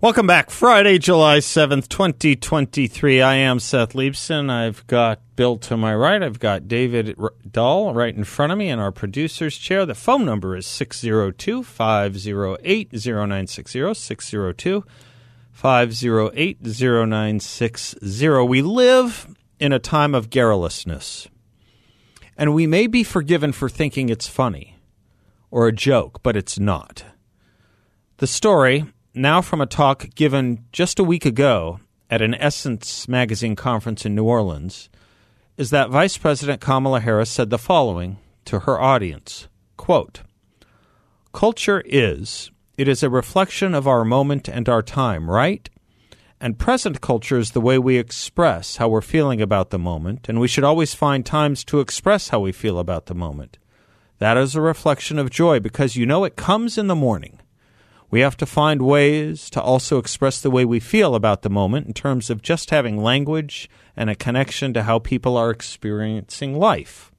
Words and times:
Welcome 0.00 0.28
back. 0.28 0.50
Friday, 0.50 0.98
July 0.98 1.38
7th, 1.38 1.88
2023. 1.88 3.20
I 3.20 3.34
am 3.34 3.58
Seth 3.58 3.94
Leibsohn. 3.94 4.48
I've 4.48 4.86
got 4.86 5.18
Bill 5.34 5.56
to 5.56 5.76
my 5.76 5.92
right. 5.92 6.22
I've 6.22 6.38
got 6.38 6.68
David 6.68 7.18
Doll 7.50 7.92
right 7.92 8.14
in 8.14 8.22
front 8.22 8.52
of 8.52 8.58
me 8.58 8.68
in 8.68 8.78
our 8.78 8.92
producer's 8.92 9.58
chair. 9.58 9.84
The 9.84 9.96
phone 9.96 10.24
number 10.24 10.54
is 10.54 10.68
602 10.68 11.64
508 11.64 12.92
0960. 12.92 13.94
602 13.94 14.84
508 15.50 16.58
0960. 16.62 18.46
We 18.46 18.62
live 18.62 19.34
in 19.58 19.72
a 19.72 19.80
time 19.80 20.14
of 20.14 20.30
garrulousness, 20.30 21.26
and 22.36 22.54
we 22.54 22.68
may 22.68 22.86
be 22.86 23.02
forgiven 23.02 23.50
for 23.50 23.68
thinking 23.68 24.10
it's 24.10 24.28
funny 24.28 24.78
or 25.50 25.66
a 25.66 25.72
joke, 25.72 26.22
but 26.22 26.36
it's 26.36 26.56
not. 26.56 27.02
The 28.18 28.28
story 28.28 28.84
now 29.14 29.40
from 29.40 29.60
a 29.60 29.66
talk 29.66 30.14
given 30.14 30.64
just 30.72 30.98
a 30.98 31.04
week 31.04 31.24
ago 31.24 31.80
at 32.10 32.22
an 32.22 32.34
Essence 32.34 33.08
magazine 33.08 33.56
conference 33.56 34.06
in 34.06 34.14
New 34.14 34.24
Orleans 34.24 34.88
is 35.56 35.70
that 35.70 35.90
Vice 35.90 36.16
President 36.16 36.60
Kamala 36.60 37.00
Harris 37.00 37.30
said 37.30 37.50
the 37.50 37.58
following 37.58 38.18
to 38.44 38.60
her 38.60 38.80
audience 38.80 39.48
quote, 39.76 40.22
Culture 41.32 41.82
is, 41.84 42.50
it 42.76 42.88
is 42.88 43.02
a 43.02 43.10
reflection 43.10 43.74
of 43.74 43.86
our 43.86 44.04
moment 44.04 44.48
and 44.48 44.68
our 44.68 44.82
time, 44.82 45.30
right? 45.30 45.68
And 46.40 46.58
present 46.58 47.00
culture 47.00 47.38
is 47.38 47.50
the 47.50 47.60
way 47.60 47.78
we 47.78 47.98
express 47.98 48.76
how 48.76 48.88
we're 48.88 49.00
feeling 49.00 49.42
about 49.42 49.70
the 49.70 49.78
moment, 49.78 50.28
and 50.28 50.38
we 50.38 50.46
should 50.46 50.64
always 50.64 50.94
find 50.94 51.26
times 51.26 51.64
to 51.64 51.80
express 51.80 52.28
how 52.28 52.40
we 52.40 52.52
feel 52.52 52.78
about 52.78 53.06
the 53.06 53.14
moment. 53.14 53.58
That 54.18 54.36
is 54.36 54.54
a 54.54 54.60
reflection 54.60 55.18
of 55.18 55.30
joy 55.30 55.58
because 55.58 55.96
you 55.96 56.06
know 56.06 56.24
it 56.24 56.36
comes 56.36 56.78
in 56.78 56.86
the 56.86 56.94
morning. 56.94 57.40
We 58.10 58.20
have 58.20 58.36
to 58.38 58.46
find 58.46 58.80
ways 58.82 59.50
to 59.50 59.60
also 59.60 59.98
express 59.98 60.40
the 60.40 60.50
way 60.50 60.64
we 60.64 60.80
feel 60.80 61.14
about 61.14 61.42
the 61.42 61.50
moment 61.50 61.86
in 61.86 61.92
terms 61.92 62.30
of 62.30 62.42
just 62.42 62.70
having 62.70 63.02
language 63.02 63.68
and 63.96 64.08
a 64.08 64.14
connection 64.14 64.72
to 64.74 64.84
how 64.84 64.98
people 64.98 65.36
are 65.36 65.50
experiencing 65.50 66.58
life. 66.58 67.12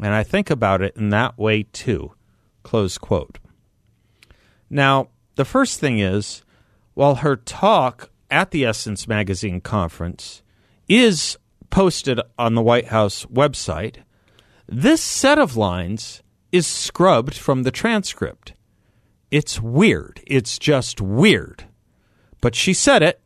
And 0.00 0.12
I 0.12 0.24
think 0.24 0.50
about 0.50 0.82
it 0.82 0.96
in 0.96 1.10
that 1.10 1.38
way 1.38 1.62
too. 1.62 2.12
Close 2.64 2.98
quote. 2.98 3.38
Now, 4.68 5.08
the 5.36 5.44
first 5.44 5.78
thing 5.78 6.00
is, 6.00 6.42
while 6.94 7.16
her 7.16 7.36
talk 7.36 8.10
at 8.30 8.50
the 8.50 8.64
Essence 8.64 9.06
Magazine 9.06 9.60
conference 9.60 10.42
is 10.88 11.38
posted 11.70 12.20
on 12.38 12.54
the 12.54 12.62
White 12.62 12.86
House 12.86 13.24
website, 13.26 13.98
this 14.66 15.00
set 15.00 15.38
of 15.38 15.56
lines 15.56 16.22
is 16.50 16.66
scrubbed 16.66 17.34
from 17.34 17.62
the 17.62 17.70
transcript. 17.70 18.54
It's 19.30 19.60
weird. 19.60 20.20
It's 20.26 20.58
just 20.58 21.00
weird. 21.00 21.64
But 22.40 22.54
she 22.54 22.72
said 22.72 23.02
it. 23.02 23.20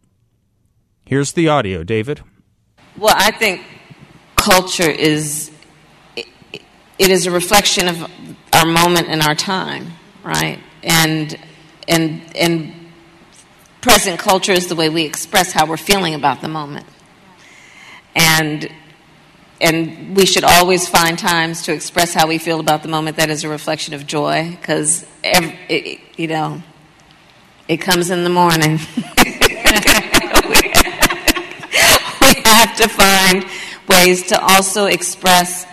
Here's 1.05 1.33
the 1.33 1.49
audio, 1.49 1.85
David. 1.85 2.23
Well, 2.97 3.15
I 3.17 3.31
think 3.33 3.63
culture 4.37 4.91
is 4.91 5.51
it, 6.17 6.27
it 6.99 7.11
is 7.11 7.27
a 7.27 7.31
reflection 7.31 7.89
of 7.89 8.11
our 8.53 8.67
moment 8.67 9.09
and 9.09 9.21
our 9.23 9.35
time, 9.35 9.93
right? 10.25 10.59
And 10.83 11.39
and 11.89 12.23
and 12.37 12.75
present 13.81 14.19
culture 14.19 14.53
is 14.53 14.69
the 14.69 14.75
way 14.75 14.89
we 14.89 15.05
express 15.05 15.53
how 15.53 15.67
we're 15.67 15.77
feeling 15.77 16.15
about 16.15 16.41
the 16.41 16.49
moment. 16.49 16.87
And 18.15 18.71
and 19.61 20.17
we 20.17 20.27
should 20.27 20.45
always 20.45 20.89
find 20.89 21.19
times 21.19 21.63
to 21.63 21.73
express 21.73 22.15
how 22.15 22.27
we 22.27 22.39
feel 22.39 22.61
about 22.61 22.83
the 22.83 22.89
moment 22.89 23.17
that 23.17 23.31
is 23.31 23.45
a 23.45 23.49
reflection 23.49 23.95
of 23.95 24.07
joy 24.07 24.51
because 24.51 25.07
you 26.17 26.27
know 26.27 26.63
it 27.69 27.79
comes 27.79 28.11
in 28.11 28.25
the 28.25 28.31
morning. 28.31 28.79
We 32.21 32.43
have 32.45 32.77
to 32.77 32.89
find 32.89 33.45
ways 33.89 34.29
to 34.29 34.41
also 34.41 34.87
express 34.87 35.67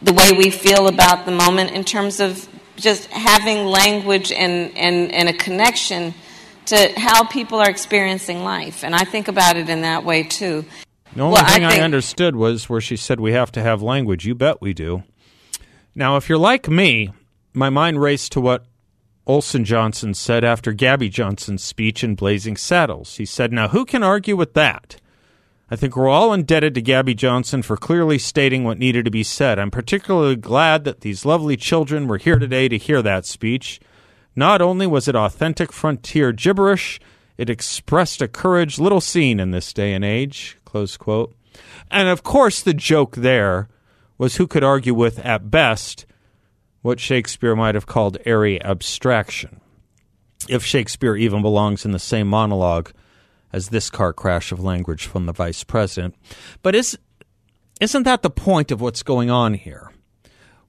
the 0.00 0.12
way 0.12 0.32
we 0.32 0.50
feel 0.50 0.88
about 0.88 1.26
the 1.26 1.32
moment 1.32 1.72
in 1.72 1.84
terms 1.84 2.20
of 2.20 2.48
just 2.76 3.06
having 3.10 3.66
language 3.66 4.32
and, 4.32 4.76
and, 4.76 5.12
and 5.12 5.28
a 5.28 5.32
connection 5.32 6.14
to 6.66 6.92
how 6.96 7.24
people 7.24 7.58
are 7.58 7.68
experiencing 7.68 8.44
life 8.44 8.84
and 8.84 8.94
i 8.94 9.04
think 9.04 9.28
about 9.28 9.56
it 9.56 9.68
in 9.68 9.82
that 9.82 10.04
way 10.04 10.22
too 10.22 10.64
the 11.14 11.22
only 11.22 11.34
well, 11.34 11.46
thing 11.46 11.64
I, 11.64 11.70
think, 11.70 11.82
I 11.82 11.84
understood 11.84 12.36
was 12.36 12.68
where 12.68 12.80
she 12.80 12.96
said 12.96 13.20
we 13.20 13.32
have 13.32 13.52
to 13.52 13.62
have 13.62 13.82
language. 13.82 14.26
You 14.26 14.34
bet 14.34 14.60
we 14.60 14.72
do. 14.72 15.02
Now, 15.94 16.16
if 16.16 16.28
you're 16.28 16.38
like 16.38 16.68
me, 16.68 17.10
my 17.52 17.68
mind 17.68 18.00
raced 18.00 18.32
to 18.32 18.40
what 18.40 18.64
Olson 19.26 19.64
Johnson 19.64 20.14
said 20.14 20.44
after 20.44 20.72
Gabby 20.72 21.08
Johnson's 21.08 21.64
speech 21.64 22.02
in 22.04 22.14
Blazing 22.14 22.56
Saddles. 22.56 23.16
He 23.16 23.24
said, 23.24 23.52
Now, 23.52 23.68
who 23.68 23.84
can 23.84 24.02
argue 24.02 24.36
with 24.36 24.54
that? 24.54 25.00
I 25.70 25.76
think 25.76 25.94
we're 25.94 26.08
all 26.08 26.32
indebted 26.32 26.74
to 26.74 26.82
Gabby 26.82 27.14
Johnson 27.14 27.62
for 27.62 27.76
clearly 27.76 28.18
stating 28.18 28.64
what 28.64 28.78
needed 28.78 29.04
to 29.04 29.10
be 29.10 29.22
said. 29.22 29.58
I'm 29.58 29.70
particularly 29.70 30.34
glad 30.34 30.82
that 30.84 31.02
these 31.02 31.24
lovely 31.24 31.56
children 31.56 32.08
were 32.08 32.18
here 32.18 32.40
today 32.40 32.68
to 32.68 32.76
hear 32.76 33.02
that 33.02 33.24
speech. 33.24 33.80
Not 34.34 34.60
only 34.60 34.86
was 34.86 35.06
it 35.06 35.14
authentic 35.14 35.72
frontier 35.72 36.32
gibberish, 36.32 36.98
it 37.38 37.48
expressed 37.48 38.20
a 38.20 38.26
courage 38.28 38.80
little 38.80 39.00
seen 39.00 39.38
in 39.38 39.52
this 39.52 39.72
day 39.72 39.92
and 39.94 40.04
age. 40.04 40.56
Close 40.70 40.96
quote. 40.96 41.34
And 41.90 42.08
of 42.08 42.22
course, 42.22 42.62
the 42.62 42.72
joke 42.72 43.16
there 43.16 43.68
was 44.18 44.36
who 44.36 44.46
could 44.46 44.62
argue 44.62 44.94
with, 44.94 45.18
at 45.18 45.50
best, 45.50 46.06
what 46.82 47.00
Shakespeare 47.00 47.56
might 47.56 47.74
have 47.74 47.86
called 47.86 48.18
airy 48.24 48.62
abstraction, 48.62 49.60
if 50.48 50.64
Shakespeare 50.64 51.16
even 51.16 51.42
belongs 51.42 51.84
in 51.84 51.90
the 51.90 51.98
same 51.98 52.28
monologue 52.28 52.92
as 53.52 53.70
this 53.70 53.90
car 53.90 54.12
crash 54.12 54.52
of 54.52 54.62
language 54.62 55.06
from 55.06 55.26
the 55.26 55.32
vice 55.32 55.64
president. 55.64 56.14
But 56.62 56.76
is, 56.76 56.96
isn't 57.80 58.04
that 58.04 58.22
the 58.22 58.30
point 58.30 58.70
of 58.70 58.80
what's 58.80 59.02
going 59.02 59.28
on 59.28 59.54
here? 59.54 59.90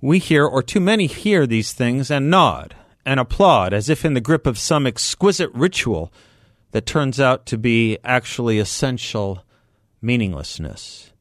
We 0.02 0.18
hear, 0.18 0.48
or 0.48 0.64
too 0.64 0.80
many 0.80 1.06
hear 1.06 1.46
these 1.46 1.74
things 1.74 2.10
and 2.10 2.32
nod 2.32 2.76
and 3.06 3.20
applaud 3.20 3.72
as 3.72 3.88
if 3.88 4.04
in 4.04 4.16
the 4.16 4.20
grip 4.20 4.48
of 4.48 4.58
some 4.58 4.88
exquisite 4.88 5.52
ritual 5.54 6.12
that 6.72 6.88
turns 6.88 7.20
out 7.20 7.46
to 7.46 7.58
be 7.60 8.00
actually 8.04 8.58
essential 8.58 9.44
meaninglessness. 10.02 11.12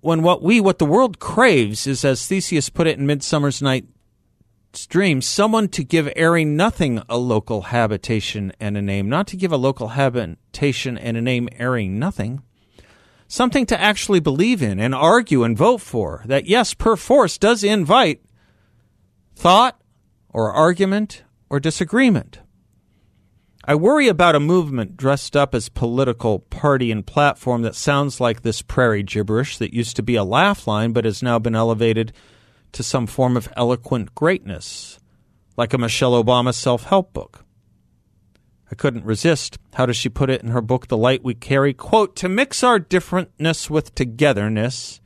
When 0.00 0.22
what 0.22 0.42
we, 0.42 0.60
what 0.60 0.78
the 0.78 0.84
world 0.84 1.18
craves 1.18 1.86
is, 1.86 2.04
as 2.04 2.26
Theseus 2.26 2.68
put 2.68 2.86
it 2.86 2.98
in 2.98 3.06
Midsummer's 3.06 3.62
Night's 3.62 4.86
Dream, 4.86 5.22
someone 5.22 5.68
to 5.68 5.82
give 5.82 6.12
airy 6.14 6.44
nothing 6.44 7.02
a 7.08 7.16
local 7.16 7.62
habitation 7.62 8.52
and 8.60 8.76
a 8.76 8.82
name, 8.82 9.08
not 9.08 9.26
to 9.28 9.36
give 9.36 9.52
a 9.52 9.56
local 9.56 9.88
habitation 9.88 10.98
and 10.98 11.16
a 11.16 11.22
name 11.22 11.48
airy 11.58 11.88
nothing. 11.88 12.42
Something 13.26 13.64
to 13.66 13.80
actually 13.80 14.20
believe 14.20 14.62
in 14.62 14.78
and 14.78 14.94
argue 14.94 15.42
and 15.42 15.56
vote 15.56 15.80
for 15.80 16.22
that, 16.26 16.46
yes, 16.46 16.74
perforce 16.74 17.38
does 17.38 17.64
invite 17.64 18.20
thought 19.34 19.80
or 20.28 20.52
argument 20.52 21.24
or 21.48 21.58
disagreement. 21.60 22.40
I 23.66 23.74
worry 23.76 24.08
about 24.08 24.34
a 24.34 24.40
movement 24.40 24.98
dressed 24.98 25.34
up 25.34 25.54
as 25.54 25.70
political 25.70 26.40
party 26.40 26.90
and 26.90 27.06
platform 27.06 27.62
that 27.62 27.74
sounds 27.74 28.20
like 28.20 28.42
this 28.42 28.60
prairie 28.60 29.02
gibberish 29.02 29.56
that 29.56 29.72
used 29.72 29.96
to 29.96 30.02
be 30.02 30.16
a 30.16 30.24
laugh 30.24 30.66
line 30.66 30.92
but 30.92 31.06
has 31.06 31.22
now 31.22 31.38
been 31.38 31.54
elevated 31.54 32.12
to 32.72 32.82
some 32.82 33.06
form 33.06 33.38
of 33.38 33.48
eloquent 33.56 34.14
greatness, 34.14 34.98
like 35.56 35.72
a 35.72 35.78
Michelle 35.78 36.22
Obama 36.22 36.52
self 36.52 36.84
help 36.84 37.14
book. 37.14 37.46
I 38.70 38.74
couldn't 38.74 39.06
resist. 39.06 39.58
How 39.74 39.86
does 39.86 39.96
she 39.96 40.10
put 40.10 40.28
it 40.28 40.42
in 40.42 40.50
her 40.50 40.60
book, 40.60 40.88
The 40.88 40.96
Light 40.98 41.24
We 41.24 41.32
Carry? 41.32 41.72
Quote, 41.72 42.16
to 42.16 42.28
mix 42.28 42.62
our 42.62 42.78
differentness 42.78 43.70
with 43.70 43.94
togetherness, 43.94 45.00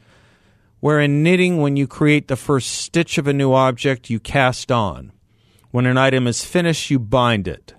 where 0.80 0.98
in 0.98 1.22
knitting, 1.22 1.60
when 1.60 1.76
you 1.76 1.86
create 1.86 2.26
the 2.26 2.36
first 2.36 2.70
stitch 2.70 3.18
of 3.18 3.28
a 3.28 3.32
new 3.32 3.52
object, 3.52 4.10
you 4.10 4.18
cast 4.18 4.72
on. 4.72 5.12
When 5.70 5.86
an 5.86 5.98
item 5.98 6.26
is 6.26 6.44
finished, 6.44 6.90
you 6.90 6.98
bind 6.98 7.46
it. 7.46 7.74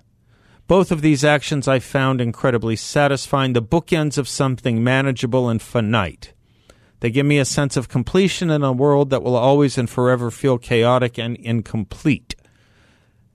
Both 0.69 0.91
of 0.91 1.01
these 1.01 1.23
actions 1.25 1.67
I 1.67 1.79
found 1.79 2.21
incredibly 2.21 2.75
satisfying, 2.75 3.53
the 3.53 3.61
bookends 3.61 4.19
of 4.19 4.27
something 4.27 4.83
manageable 4.83 5.49
and 5.49 5.59
finite. 5.59 6.33
They 6.99 7.09
give 7.09 7.25
me 7.25 7.39
a 7.39 7.43
sense 7.45 7.75
of 7.75 7.89
completion 7.89 8.51
in 8.51 8.61
a 8.61 8.71
world 8.71 9.09
that 9.09 9.23
will 9.23 9.35
always 9.35 9.79
and 9.79 9.89
forever 9.89 10.29
feel 10.29 10.59
chaotic 10.59 11.17
and 11.17 11.37
incomplete. 11.37 12.35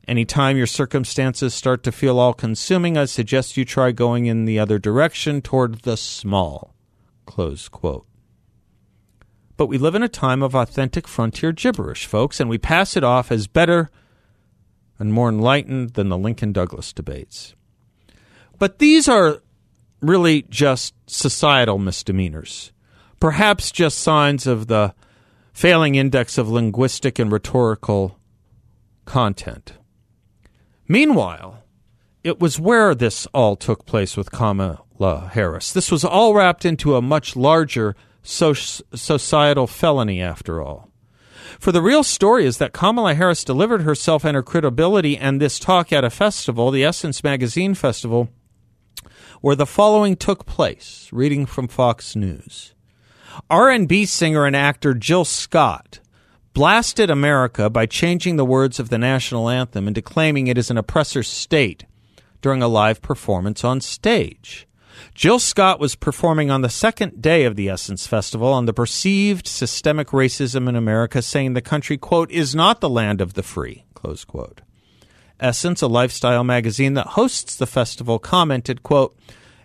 Anytime 0.06 0.56
your 0.56 0.68
circumstances 0.68 1.52
start 1.52 1.82
to 1.82 1.90
feel 1.90 2.20
all 2.20 2.34
consuming, 2.34 2.96
I 2.96 3.06
suggest 3.06 3.56
you 3.56 3.64
try 3.64 3.90
going 3.90 4.26
in 4.26 4.44
the 4.44 4.60
other 4.60 4.78
direction 4.78 5.42
toward 5.42 5.80
the 5.80 5.96
small. 5.96 6.72
But 9.56 9.66
we 9.66 9.76
live 9.76 9.96
in 9.96 10.04
a 10.04 10.08
time 10.08 10.40
of 10.40 10.54
authentic 10.54 11.08
frontier 11.08 11.50
gibberish, 11.50 12.06
folks, 12.06 12.38
and 12.38 12.48
we 12.48 12.58
pass 12.58 12.96
it 12.96 13.02
off 13.02 13.32
as 13.32 13.48
better 13.48 13.90
and 14.98 15.12
more 15.12 15.28
enlightened 15.28 15.94
than 15.94 16.08
the 16.08 16.18
Lincoln 16.18 16.52
Douglas 16.52 16.92
debates. 16.92 17.54
But 18.58 18.78
these 18.78 19.08
are 19.08 19.42
really 20.00 20.42
just 20.42 20.94
societal 21.06 21.78
misdemeanors, 21.78 22.72
perhaps 23.20 23.70
just 23.70 23.98
signs 23.98 24.46
of 24.46 24.66
the 24.66 24.94
failing 25.52 25.94
index 25.94 26.38
of 26.38 26.48
linguistic 26.48 27.18
and 27.18 27.32
rhetorical 27.32 28.18
content. 29.04 29.74
Meanwhile, 30.86 31.62
it 32.22 32.40
was 32.40 32.60
where 32.60 32.94
this 32.94 33.26
all 33.34 33.56
took 33.56 33.86
place 33.86 34.16
with 34.16 34.30
Kamala 34.30 35.30
Harris. 35.32 35.72
This 35.72 35.90
was 35.90 36.04
all 36.04 36.34
wrapped 36.34 36.64
into 36.64 36.96
a 36.96 37.02
much 37.02 37.36
larger 37.36 37.94
societal 38.22 39.66
felony, 39.66 40.22
after 40.22 40.62
all. 40.62 40.90
For 41.58 41.72
the 41.72 41.82
real 41.82 42.02
story 42.02 42.46
is 42.46 42.58
that 42.58 42.72
Kamala 42.72 43.14
Harris 43.14 43.44
delivered 43.44 43.82
herself 43.82 44.24
and 44.24 44.34
her 44.34 44.42
credibility 44.42 45.16
and 45.16 45.40
this 45.40 45.58
talk 45.58 45.92
at 45.92 46.04
a 46.04 46.10
festival, 46.10 46.70
the 46.70 46.84
Essence 46.84 47.24
Magazine 47.24 47.74
Festival, 47.74 48.28
where 49.40 49.56
the 49.56 49.66
following 49.66 50.16
took 50.16 50.46
place. 50.46 51.08
Reading 51.12 51.46
from 51.46 51.68
Fox 51.68 52.16
News. 52.16 52.74
R&B 53.50 54.06
singer 54.06 54.46
and 54.46 54.54
actor 54.54 54.94
Jill 54.94 55.24
Scott 55.24 56.00
blasted 56.52 57.10
America 57.10 57.68
by 57.68 57.84
changing 57.84 58.36
the 58.36 58.44
words 58.44 58.78
of 58.78 58.88
the 58.88 58.98
national 58.98 59.48
anthem 59.48 59.88
and 59.88 59.94
declaiming 59.94 60.46
it 60.46 60.56
is 60.56 60.70
an 60.70 60.78
oppressor 60.78 61.22
state 61.22 61.84
during 62.40 62.62
a 62.62 62.68
live 62.68 63.02
performance 63.02 63.64
on 63.64 63.80
stage. 63.80 64.66
Jill 65.14 65.38
Scott 65.38 65.80
was 65.80 65.94
performing 65.94 66.50
on 66.50 66.62
the 66.62 66.68
second 66.68 67.20
day 67.20 67.44
of 67.44 67.56
the 67.56 67.68
Essence 67.68 68.06
Festival 68.06 68.52
on 68.52 68.66
the 68.66 68.72
perceived 68.72 69.46
systemic 69.46 70.08
racism 70.08 70.68
in 70.68 70.76
America, 70.76 71.22
saying 71.22 71.54
the 71.54 71.62
country, 71.62 71.96
quote, 71.96 72.30
is 72.30 72.54
not 72.54 72.80
the 72.80 72.88
land 72.88 73.20
of 73.20 73.34
the 73.34 73.42
free, 73.42 73.84
close 73.94 74.24
quote. 74.24 74.60
Essence, 75.40 75.82
a 75.82 75.86
lifestyle 75.86 76.44
magazine 76.44 76.94
that 76.94 77.08
hosts 77.08 77.56
the 77.56 77.66
festival, 77.66 78.18
commented, 78.18 78.82
quote, 78.82 79.16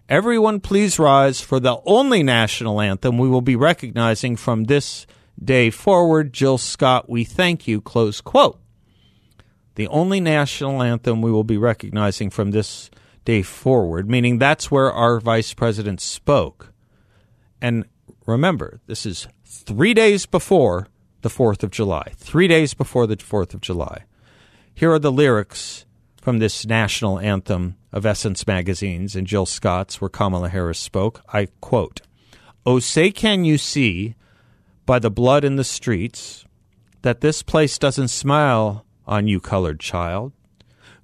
Everyone 0.10 0.60
please 0.60 0.98
rise 0.98 1.40
for 1.40 1.60
the 1.60 1.78
only 1.86 2.24
national 2.24 2.82
anthem 2.82 3.20
we 3.20 3.30
will 3.30 3.42
be 3.42 3.56
recognizing 3.56 4.36
from 4.36 4.64
this 4.64 5.06
day 5.42 5.70
forward. 5.70 6.34
Jill 6.34 6.58
Scott, 6.58 7.08
we 7.08 7.24
thank 7.24 7.68
you, 7.68 7.80
close 7.80 8.20
quote. 8.20 8.60
The 9.76 9.88
only 9.88 10.20
national 10.20 10.82
anthem 10.82 11.22
we 11.22 11.32
will 11.32 11.44
be 11.44 11.58
recognizing 11.58 12.32
from 12.32 12.52
this 12.52 12.90
day 13.30 13.44
forward, 13.44 14.10
meaning 14.10 14.40
that's 14.40 14.72
where 14.72 14.92
our 14.92 15.20
vice 15.20 15.54
president 15.54 16.02
spoke. 16.02 16.74
And 17.62 17.86
remember, 18.26 18.80
this 18.88 19.06
is 19.06 19.28
three 19.46 19.94
days 19.94 20.26
before 20.26 20.88
the 21.22 21.30
4th 21.30 21.62
of 21.62 21.70
July. 21.70 22.12
Three 22.18 22.48
days 22.48 22.74
before 22.74 23.06
the 23.06 23.18
4th 23.18 23.54
of 23.54 23.62
July. 23.62 24.06
Here 24.74 24.92
are 24.92 24.98
the 24.98 25.12
lyrics 25.12 25.86
from 26.20 26.40
this 26.40 26.66
national 26.66 27.20
anthem 27.20 27.78
of 27.92 28.04
Essence 28.04 28.48
magazines 28.48 29.16
and 29.16 29.28
Jill 29.28 29.46
Scott's, 29.46 30.02
where 30.02 30.10
Kamala 30.10 30.50
Harris 30.50 30.80
spoke. 30.80 31.22
I 31.32 31.50
quote, 31.62 32.02
Oh, 32.66 32.80
say, 32.80 33.12
can 33.12 33.46
you 33.46 33.60
see 33.60 34.16
by 34.88 34.98
the 34.98 35.12
blood 35.12 35.44
in 35.44 35.56
the 35.56 35.64
streets 35.64 36.46
that 37.04 37.22
this 37.22 37.44
place 37.44 37.78
doesn't 37.78 38.08
smile 38.08 38.88
on 39.06 39.28
you, 39.28 39.40
colored 39.40 39.80
child? 39.80 40.34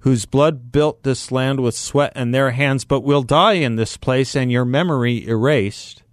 Whose 0.06 0.24
blood 0.24 0.70
built 0.70 1.02
this 1.02 1.32
land 1.32 1.58
with 1.58 1.74
sweat 1.74 2.12
and 2.14 2.32
their 2.32 2.52
hands, 2.52 2.84
but 2.84 3.00
will 3.00 3.24
die 3.24 3.54
in 3.54 3.74
this 3.74 3.96
place 3.96 4.36
and 4.36 4.52
your 4.52 4.64
memory 4.64 5.26
erased? 5.26 6.04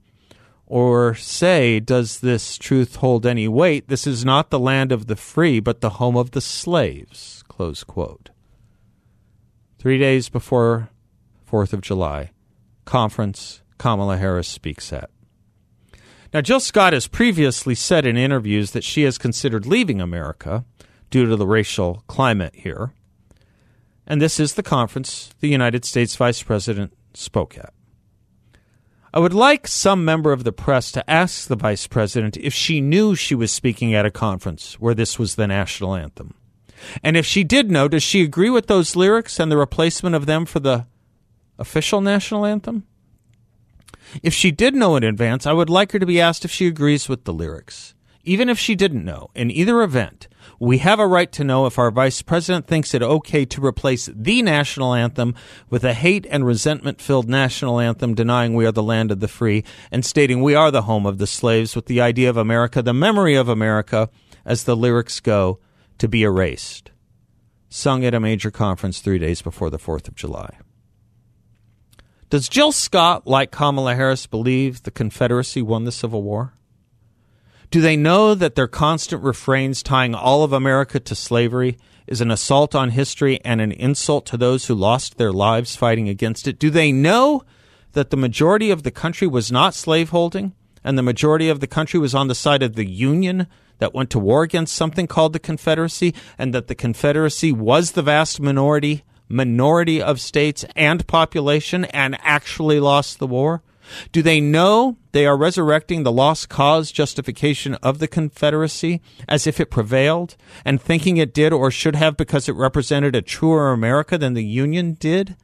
Or 0.66 1.14
say, 1.14 1.80
does 1.80 2.22
this 2.22 2.58
truth 2.58 2.96
hold 2.96 3.24
any 3.28 3.48
weight? 3.48 3.90
This 3.90 4.08
is 4.08 4.26
not 4.26 4.50
the 4.50 4.58
land 4.58 4.92
of 4.92 5.06
the 5.06 5.16
free, 5.16 5.60
but 5.60 5.82
the 5.82 5.92
home 5.92 6.18
of 6.18 6.32
the 6.32 6.42
slaves. 6.42 7.44
Close 7.48 7.84
quote. 7.84 8.32
Three 9.78 10.00
days 10.00 10.28
before 10.28 10.90
4th 11.48 11.72
of 11.72 11.82
July, 11.82 12.32
conference 12.86 13.62
Kamala 13.78 14.18
Harris 14.18 14.48
speaks 14.48 14.92
at. 14.92 15.12
Now, 16.34 16.42
Jill 16.42 16.62
Scott 16.62 16.94
has 16.94 17.06
previously 17.06 17.76
said 17.76 18.08
in 18.08 18.18
interviews 18.18 18.72
that 18.72 18.84
she 18.84 19.04
has 19.04 19.20
considered 19.20 19.68
leaving 19.68 20.02
America 20.02 20.66
due 21.12 21.28
to 21.28 21.36
the 21.36 21.46
racial 21.46 22.04
climate 22.08 22.56
here 22.56 22.92
and 24.08 24.22
this 24.22 24.40
is 24.40 24.54
the 24.54 24.64
conference 24.64 25.30
the 25.40 25.50
United 25.50 25.86
States 25.86 26.16
Vice 26.16 26.44
President 26.44 26.94
spoke 27.14 27.58
at. 27.58 27.74
I 29.14 29.20
would 29.20 29.34
like 29.34 29.68
some 29.68 30.04
member 30.04 30.32
of 30.32 30.44
the 30.44 30.52
press 30.52 30.92
to 30.94 31.08
ask 31.10 31.48
the 31.48 31.56
Vice 31.56 31.86
President 31.86 32.36
if 32.38 32.54
she 32.54 32.82
knew 32.82 33.16
she 33.16 33.36
was 33.36 33.52
speaking 33.52 33.94
at 33.94 34.08
a 34.08 34.12
conference 34.12 34.80
where 34.80 34.96
this 34.96 35.20
was 35.20 35.36
the 35.36 35.46
national 35.46 35.94
anthem. 35.94 36.34
And 37.04 37.16
if 37.16 37.26
she 37.26 37.44
did 37.44 37.70
know, 37.70 37.88
does 37.88 38.02
she 38.02 38.24
agree 38.24 38.50
with 38.50 38.66
those 38.66 38.96
lyrics 38.96 39.40
and 39.40 39.52
the 39.52 39.58
replacement 39.58 40.16
of 40.16 40.26
them 40.26 40.46
for 40.46 40.60
the 40.60 40.88
official 41.60 42.02
national 42.02 42.46
anthem? 42.46 42.88
If 44.22 44.34
she 44.34 44.52
did 44.52 44.76
know 44.76 44.96
in 44.96 45.04
advance, 45.04 45.46
I 45.46 45.54
would 45.54 45.70
like 45.70 45.92
her 45.92 46.00
to 46.00 46.06
be 46.06 46.20
asked 46.20 46.44
if 46.44 46.52
she 46.52 46.68
agrees 46.68 47.08
with 47.08 47.24
the 47.24 47.34
lyrics. 47.34 47.94
Even 48.24 48.50
if 48.50 48.58
she 48.58 48.76
didn't 48.76 49.06
know, 49.06 49.30
in 49.36 49.52
either 49.52 49.82
event, 49.82 50.28
we 50.60 50.78
have 50.80 51.00
a 51.00 51.08
right 51.08 51.32
to 51.34 51.44
know 51.44 51.66
if 51.66 51.78
our 51.78 51.92
vice 51.92 52.22
president 52.22 52.68
thinks 52.68 52.94
it 52.94 53.02
okay 53.02 53.46
to 53.46 53.66
replace 53.66 54.10
the 54.14 54.42
national 54.42 54.94
anthem 54.94 55.36
with 55.70 55.84
a 55.84 55.94
hate 55.94 56.26
and 56.30 56.46
resentment 56.46 57.02
filled 57.02 57.30
national 57.30 57.80
anthem 57.80 58.14
denying 58.14 58.54
we 58.54 58.66
are 58.66 58.72
the 58.72 58.84
land 58.84 59.12
of 59.12 59.20
the 59.20 59.28
free 59.28 59.64
and 59.92 60.06
stating 60.06 60.42
we 60.42 60.56
are 60.56 60.72
the 60.72 60.84
home 60.84 61.06
of 61.06 61.18
the 61.18 61.28
slaves 61.28 61.76
with 61.76 61.88
the 61.88 62.02
idea 62.02 62.30
of 62.30 62.38
America, 62.38 62.82
the 62.82 62.94
memory 62.94 63.36
of 63.36 63.50
America, 63.50 64.10
as 64.46 64.64
the 64.64 64.76
lyrics 64.76 65.20
go, 65.20 65.60
to 65.98 66.08
be 66.08 66.24
erased. 66.24 66.92
Sung 67.70 68.06
at 68.06 68.14
a 68.14 68.20
major 68.20 68.52
conference 68.52 69.00
three 69.00 69.20
days 69.20 69.42
before 69.42 69.70
the 69.70 69.80
4th 69.80 70.08
of 70.08 70.16
July. 70.16 70.58
Does 72.30 72.50
Jill 72.50 72.72
Scott, 72.72 73.28
like 73.28 73.52
Kamala 73.52 73.96
Harris, 73.96 74.26
believe 74.26 74.84
the 74.84 74.92
Confederacy 74.92 75.62
won 75.62 75.86
the 75.86 75.92
Civil 75.92 76.24
War? 76.24 76.54
Do 77.74 77.82
they 77.82 77.98
know 77.98 78.36
that 78.36 78.54
their 78.54 78.68
constant 78.68 79.24
refrains 79.24 79.82
tying 79.82 80.14
all 80.14 80.44
of 80.44 80.54
America 80.54 81.00
to 81.00 81.16
slavery 81.16 81.80
is 82.06 82.22
an 82.22 82.30
assault 82.30 82.76
on 82.76 82.92
history 82.92 83.42
and 83.44 83.60
an 83.60 83.72
insult 83.72 84.28
to 84.28 84.38
those 84.38 84.68
who 84.68 84.76
lost 84.76 85.18
their 85.18 85.32
lives 85.32 85.76
fighting 85.76 86.08
against 86.08 86.48
it? 86.48 86.60
Do 86.60 86.70
they 86.70 86.92
know 86.92 87.42
that 87.94 88.12
the 88.12 88.16
majority 88.16 88.70
of 88.70 88.84
the 88.84 88.92
country 88.92 89.26
was 89.26 89.52
not 89.52 89.74
slaveholding 89.74 90.54
and 90.84 91.00
the 91.00 91.02
majority 91.02 91.50
of 91.50 91.62
the 91.62 91.66
country 91.66 92.00
was 92.00 92.14
on 92.14 92.28
the 92.28 92.36
side 92.36 92.62
of 92.62 92.76
the 92.76 92.86
Union 92.86 93.48
that 93.80 93.96
went 93.96 94.12
to 94.12 94.20
war 94.20 94.44
against 94.44 94.76
something 94.76 95.08
called 95.08 95.34
the 95.34 95.40
Confederacy 95.40 96.14
and 96.38 96.54
that 96.54 96.68
the 96.68 96.76
Confederacy 96.76 97.52
was 97.52 97.94
the 97.94 98.04
vast 98.04 98.40
minority 98.40 99.04
minority 99.28 100.00
of 100.00 100.22
states 100.22 100.64
and 100.76 101.08
population 101.08 101.86
and 101.86 102.20
actually 102.22 102.80
lost 102.80 103.18
the 103.18 103.26
war? 103.26 103.64
Do 104.12 104.22
they 104.22 104.42
know 104.42 104.98
they 105.12 105.26
are 105.26 105.38
resurrecting 105.38 106.04
the 106.04 106.12
lost 106.12 106.50
cause 106.50 106.92
justification 106.92 107.76
of 107.76 108.00
the 108.00 108.08
Confederacy 108.08 109.02
as 109.28 109.48
if 109.48 109.60
it 109.60 109.72
prevailed 109.72 110.36
and 110.66 110.82
thinking 110.82 111.18
it 111.18 111.34
did 111.34 111.54
or 111.54 111.72
should 111.72 111.96
have 111.96 112.18
because 112.18 112.50
it 112.50 112.56
represented 112.56 113.16
a 113.16 113.22
truer 113.22 113.72
America 113.72 114.18
than 114.18 114.34
the 114.34 114.44
Union 114.44 114.94
did 114.94 115.36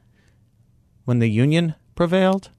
when 1.04 1.18
the 1.18 1.30
Union 1.30 1.74
prevailed? 1.94 2.50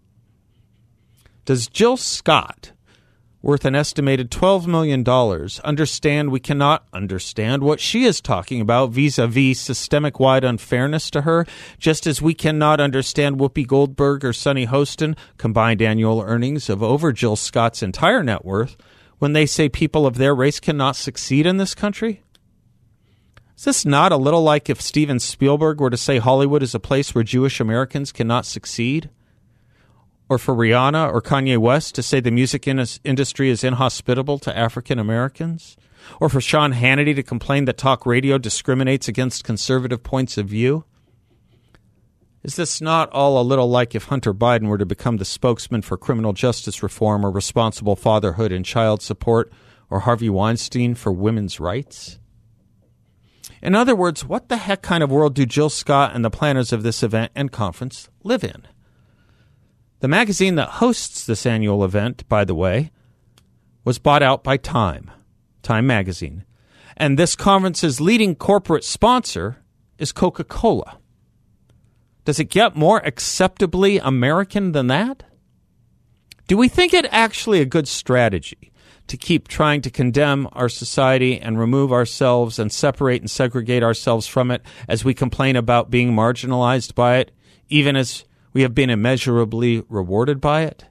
Does 1.45 1.67
Jill 1.67 1.97
Scott 1.97 2.71
worth 3.41 3.65
an 3.65 3.75
estimated 3.75 4.29
$12 4.29 4.67
million, 4.67 5.07
understand 5.63 6.31
we 6.31 6.39
cannot 6.39 6.85
understand 6.93 7.63
what 7.63 7.79
she 7.79 8.03
is 8.03 8.21
talking 8.21 8.61
about 8.61 8.91
vis 8.91 9.17
a 9.17 9.27
vis 9.27 9.59
systemic 9.59 10.19
wide 10.19 10.43
unfairness 10.43 11.09
to 11.09 11.21
her, 11.21 11.45
just 11.79 12.05
as 12.05 12.21
we 12.21 12.33
cannot 12.33 12.79
understand 12.79 13.37
Whoopi 13.37 13.65
Goldberg 13.65 14.23
or 14.23 14.33
Sunny 14.33 14.67
Hostin 14.67 15.17
combined 15.37 15.81
annual 15.81 16.21
earnings 16.21 16.69
of 16.69 16.83
over 16.83 17.11
Jill 17.11 17.35
Scott's 17.35 17.81
entire 17.81 18.23
net 18.23 18.45
worth 18.45 18.77
when 19.17 19.33
they 19.33 19.45
say 19.45 19.69
people 19.69 20.05
of 20.05 20.17
their 20.17 20.33
race 20.33 20.59
cannot 20.59 20.95
succeed 20.95 21.45
in 21.45 21.57
this 21.57 21.75
country? 21.75 22.23
Is 23.57 23.65
this 23.65 23.85
not 23.85 24.11
a 24.11 24.17
little 24.17 24.41
like 24.41 24.71
if 24.71 24.81
Steven 24.81 25.19
Spielberg 25.19 25.79
were 25.79 25.91
to 25.91 25.97
say 25.97 26.17
Hollywood 26.17 26.63
is 26.63 26.73
a 26.73 26.79
place 26.79 27.13
where 27.13 27.23
Jewish 27.23 27.59
Americans 27.59 28.11
cannot 28.11 28.47
succeed? 28.47 29.11
Or 30.31 30.37
for 30.37 30.55
Rihanna 30.55 31.11
or 31.11 31.21
Kanye 31.21 31.57
West 31.57 31.93
to 31.95 32.01
say 32.01 32.21
the 32.21 32.31
music 32.31 32.65
in- 32.65 32.81
industry 33.03 33.49
is 33.49 33.65
inhospitable 33.65 34.39
to 34.39 34.57
African 34.57 34.97
Americans? 34.97 35.75
Or 36.21 36.29
for 36.29 36.39
Sean 36.39 36.71
Hannity 36.71 37.13
to 37.15 37.21
complain 37.21 37.65
that 37.65 37.77
talk 37.77 38.05
radio 38.05 38.37
discriminates 38.37 39.09
against 39.09 39.43
conservative 39.43 40.03
points 40.03 40.37
of 40.37 40.47
view? 40.47 40.85
Is 42.43 42.55
this 42.55 42.79
not 42.79 43.09
all 43.09 43.41
a 43.41 43.43
little 43.43 43.69
like 43.69 43.93
if 43.93 44.05
Hunter 44.05 44.33
Biden 44.33 44.67
were 44.67 44.77
to 44.77 44.85
become 44.85 45.17
the 45.17 45.25
spokesman 45.25 45.81
for 45.81 45.97
criminal 45.97 46.31
justice 46.31 46.81
reform 46.81 47.25
or 47.25 47.29
responsible 47.29 47.97
fatherhood 47.97 48.53
and 48.53 48.63
child 48.63 49.01
support, 49.01 49.51
or 49.89 49.99
Harvey 49.99 50.29
Weinstein 50.29 50.95
for 50.95 51.11
women's 51.11 51.59
rights? 51.59 52.19
In 53.61 53.75
other 53.75 53.97
words, 53.97 54.23
what 54.23 54.47
the 54.47 54.55
heck 54.55 54.81
kind 54.81 55.03
of 55.03 55.11
world 55.11 55.35
do 55.35 55.45
Jill 55.45 55.69
Scott 55.69 56.15
and 56.15 56.23
the 56.23 56.29
planners 56.29 56.71
of 56.71 56.83
this 56.83 57.03
event 57.03 57.33
and 57.35 57.51
conference 57.51 58.09
live 58.23 58.45
in? 58.45 58.65
The 60.01 60.07
magazine 60.07 60.55
that 60.55 60.69
hosts 60.69 61.27
this 61.27 61.45
annual 61.45 61.85
event, 61.85 62.27
by 62.27 62.43
the 62.43 62.55
way, 62.55 62.89
was 63.83 63.99
bought 63.99 64.23
out 64.23 64.43
by 64.43 64.57
Time, 64.57 65.11
Time 65.61 65.85
Magazine. 65.85 66.43
And 66.97 67.19
this 67.19 67.35
conference's 67.35 68.01
leading 68.01 68.33
corporate 68.33 68.83
sponsor 68.83 69.57
is 69.99 70.11
Coca 70.11 70.43
Cola. 70.43 70.97
Does 72.25 72.39
it 72.39 72.45
get 72.49 72.75
more 72.75 72.97
acceptably 73.05 73.99
American 73.99 74.71
than 74.71 74.87
that? 74.87 75.21
Do 76.47 76.57
we 76.57 76.67
think 76.67 76.95
it 76.95 77.05
actually 77.11 77.61
a 77.61 77.65
good 77.65 77.87
strategy 77.87 78.71
to 79.05 79.17
keep 79.17 79.47
trying 79.47 79.81
to 79.81 79.91
condemn 79.91 80.47
our 80.53 80.69
society 80.69 81.39
and 81.39 81.59
remove 81.59 81.91
ourselves 81.91 82.57
and 82.57 82.71
separate 82.71 83.21
and 83.21 83.29
segregate 83.29 83.83
ourselves 83.83 84.25
from 84.25 84.49
it 84.49 84.63
as 84.87 85.05
we 85.05 85.13
complain 85.13 85.55
about 85.55 85.91
being 85.91 86.11
marginalized 86.11 86.95
by 86.95 87.17
it, 87.17 87.31
even 87.69 87.95
as 87.95 88.25
we 88.53 88.61
have 88.63 88.75
been 88.75 88.89
immeasurably 88.89 89.83
rewarded 89.89 90.41
by 90.41 90.61
it? 90.61 90.85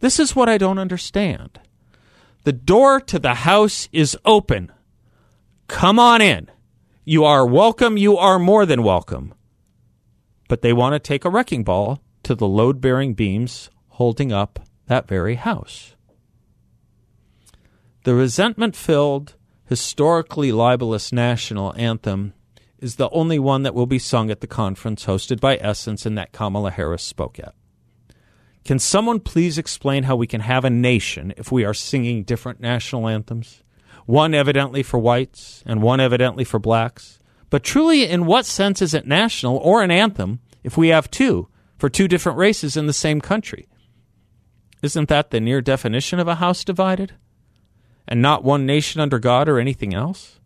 This 0.00 0.18
is 0.18 0.36
what 0.36 0.48
I 0.48 0.58
don't 0.58 0.78
understand. 0.78 1.60
The 2.44 2.52
door 2.52 3.00
to 3.00 3.18
the 3.18 3.34
house 3.34 3.88
is 3.92 4.18
open. 4.24 4.70
Come 5.66 5.98
on 5.98 6.20
in. 6.20 6.50
You 7.04 7.24
are 7.24 7.46
welcome. 7.46 7.96
You 7.96 8.16
are 8.18 8.38
more 8.38 8.66
than 8.66 8.82
welcome. 8.82 9.34
But 10.48 10.62
they 10.62 10.72
want 10.72 10.92
to 10.92 10.98
take 10.98 11.24
a 11.24 11.30
wrecking 11.30 11.64
ball 11.64 12.02
to 12.22 12.34
the 12.34 12.46
load 12.46 12.80
bearing 12.80 13.14
beams 13.14 13.70
holding 13.88 14.32
up 14.32 14.60
that 14.86 15.08
very 15.08 15.36
house. 15.36 15.94
The 18.04 18.14
resentment 18.14 18.76
filled, 18.76 19.36
historically 19.66 20.52
libelous 20.52 21.12
national 21.12 21.74
anthem 21.76 22.34
is 22.78 22.96
the 22.96 23.10
only 23.10 23.38
one 23.38 23.62
that 23.62 23.74
will 23.74 23.86
be 23.86 23.98
sung 23.98 24.30
at 24.30 24.40
the 24.40 24.46
conference 24.46 25.06
hosted 25.06 25.40
by 25.40 25.56
Essence 25.56 26.04
and 26.06 26.18
that 26.18 26.32
Kamala 26.32 26.70
Harris 26.70 27.02
spoke 27.02 27.38
at. 27.38 27.54
Can 28.64 28.78
someone 28.78 29.20
please 29.20 29.58
explain 29.58 30.04
how 30.04 30.16
we 30.16 30.26
can 30.26 30.40
have 30.40 30.64
a 30.64 30.70
nation 30.70 31.34
if 31.36 31.52
we 31.52 31.64
are 31.64 31.74
singing 31.74 32.24
different 32.24 32.60
national 32.60 33.08
anthems? 33.08 33.62
One 34.06 34.34
evidently 34.34 34.82
for 34.82 34.98
whites 34.98 35.62
and 35.66 35.82
one 35.82 36.00
evidently 36.00 36.44
for 36.44 36.58
blacks. 36.58 37.18
But 37.50 37.62
truly, 37.62 38.04
in 38.08 38.26
what 38.26 38.46
sense 38.46 38.82
is 38.82 38.94
it 38.94 39.06
national 39.06 39.58
or 39.58 39.82
an 39.82 39.90
anthem 39.90 40.40
if 40.62 40.76
we 40.76 40.88
have 40.88 41.10
two 41.10 41.48
for 41.78 41.88
two 41.88 42.08
different 42.08 42.38
races 42.38 42.76
in 42.76 42.86
the 42.86 42.92
same 42.92 43.20
country? 43.20 43.68
Isn't 44.82 45.08
that 45.08 45.30
the 45.30 45.40
near 45.40 45.60
definition 45.60 46.18
of 46.18 46.28
a 46.28 46.36
house 46.36 46.64
divided? 46.64 47.12
And 48.08 48.20
not 48.20 48.44
one 48.44 48.66
nation 48.66 49.00
under 49.00 49.18
God 49.18 49.48
or 49.48 49.58
anything 49.58 49.94
else? 49.94 50.40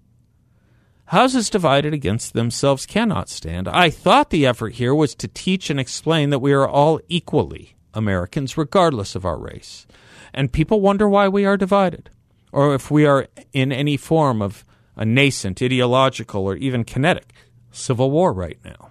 Houses 1.09 1.49
divided 1.49 1.95
against 1.95 2.35
themselves 2.35 2.85
cannot 2.85 3.31
stand. 3.31 3.67
I 3.67 3.89
thought 3.89 4.29
the 4.29 4.45
effort 4.45 4.75
here 4.75 4.95
was 4.95 5.15
to 5.15 5.27
teach 5.27 5.71
and 5.71 5.81
explain 5.81 6.29
that 6.29 6.41
we 6.41 6.53
are 6.53 6.69
all 6.69 7.01
equally 7.09 7.77
Americans, 7.95 8.59
regardless 8.59 9.15
of 9.15 9.25
our 9.25 9.39
race. 9.39 9.87
And 10.35 10.53
people 10.53 10.83
wonder 10.83 11.09
why 11.09 11.27
we 11.29 11.47
are 11.47 11.57
divided, 11.57 12.11
or 12.53 12.75
if 12.75 12.91
we 12.91 13.07
are 13.07 13.27
in 13.55 13.73
any 13.73 13.97
form 13.97 14.43
of 14.43 14.67
a 14.97 15.07
nascent, 15.07 15.63
ideological, 15.63 16.45
or 16.45 16.57
even 16.57 16.85
kinetic 16.85 17.33
civil 17.73 18.11
war 18.11 18.31
right 18.35 18.59
now. 18.63 18.91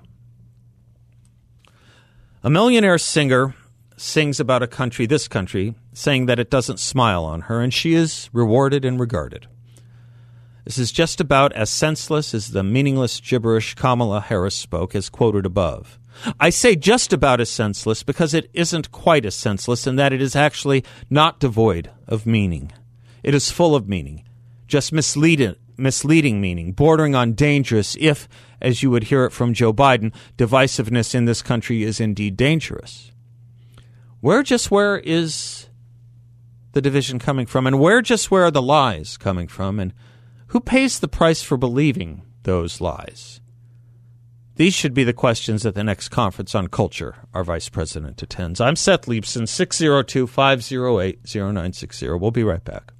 A 2.43 2.49
millionaire 2.49 2.97
singer 2.97 3.53
sings 3.95 4.39
about 4.39 4.63
a 4.63 4.67
country, 4.67 5.05
this 5.05 5.27
country, 5.27 5.75
saying 5.93 6.25
that 6.25 6.39
it 6.39 6.49
doesn't 6.49 6.79
smile 6.79 7.25
on 7.25 7.41
her, 7.41 7.61
and 7.61 7.71
she 7.71 7.93
is 7.93 8.27
rewarded 8.33 8.85
and 8.85 8.99
regarded. 8.99 9.47
This 10.67 10.79
is 10.79 10.91
just 10.91 11.21
about 11.21 11.53
as 11.53 11.69
senseless 11.69 12.33
as 12.33 12.49
the 12.49 12.61
meaningless 12.61 13.21
gibberish 13.21 13.73
Kamala 13.75 14.19
Harris 14.19 14.53
spoke, 14.53 14.95
as 14.95 15.07
quoted 15.07 15.45
above. 15.45 15.97
I 16.41 16.49
say 16.49 16.75
just 16.75 17.13
about 17.13 17.39
as 17.39 17.49
senseless 17.49 18.03
because 18.03 18.33
it 18.33 18.49
isn't 18.53 18.91
quite 18.91 19.25
as 19.25 19.33
senseless 19.33 19.87
in 19.87 19.95
that 19.95 20.11
it 20.11 20.21
is 20.21 20.35
actually 20.35 20.83
not 21.09 21.39
devoid 21.39 21.89
of 22.05 22.25
meaning. 22.25 22.73
It 23.23 23.33
is 23.33 23.49
full 23.49 23.75
of 23.75 23.87
meaning, 23.87 24.25
just 24.67 24.91
misleading, 24.91 25.55
misleading 25.77 26.41
meaning, 26.41 26.73
bordering 26.73 27.15
on 27.15 27.31
dangerous 27.31 27.95
if, 27.97 28.27
as 28.61 28.83
you 28.83 28.91
would 28.91 29.05
hear 29.05 29.23
it 29.23 29.31
from 29.31 29.53
Joe 29.53 29.71
Biden, 29.71 30.13
divisiveness 30.37 31.15
in 31.15 31.23
this 31.23 31.41
country 31.41 31.83
is 31.83 32.01
indeed 32.01 32.35
dangerous. 32.35 33.13
Where 34.19 34.43
just 34.43 34.69
where 34.69 34.99
is 34.99 35.69
the 36.73 36.81
division 36.81 37.19
coming 37.19 37.45
from, 37.45 37.65
and 37.67 37.79
where 37.79 38.01
just 38.01 38.29
where 38.29 38.43
are 38.43 38.51
the 38.51 38.61
lies 38.61 39.15
coming 39.15 39.47
from, 39.47 39.79
and 39.79 39.93
who 40.47 40.59
pays 40.59 40.99
the 40.99 41.07
price 41.07 41.41
for 41.41 41.57
believing 41.57 42.23
those 42.43 42.81
lies? 42.81 43.41
These 44.55 44.73
should 44.73 44.95
be 44.95 45.03
the 45.03 45.13
questions 45.13 45.65
at 45.65 45.75
the 45.75 45.83
next 45.83 46.09
conference 46.09 46.55
on 46.55 46.67
culture 46.67 47.15
our 47.33 47.43
vice 47.43 47.69
president 47.69 48.23
attends. 48.23 48.59
I'm 48.59 48.75
Seth 48.75 49.03
Leibsohn, 49.03 49.47
602 49.47 50.25
508 50.25 51.19
0960. 51.23 52.09
We'll 52.09 52.31
be 52.31 52.43
right 52.43 52.63
back. 52.63 52.93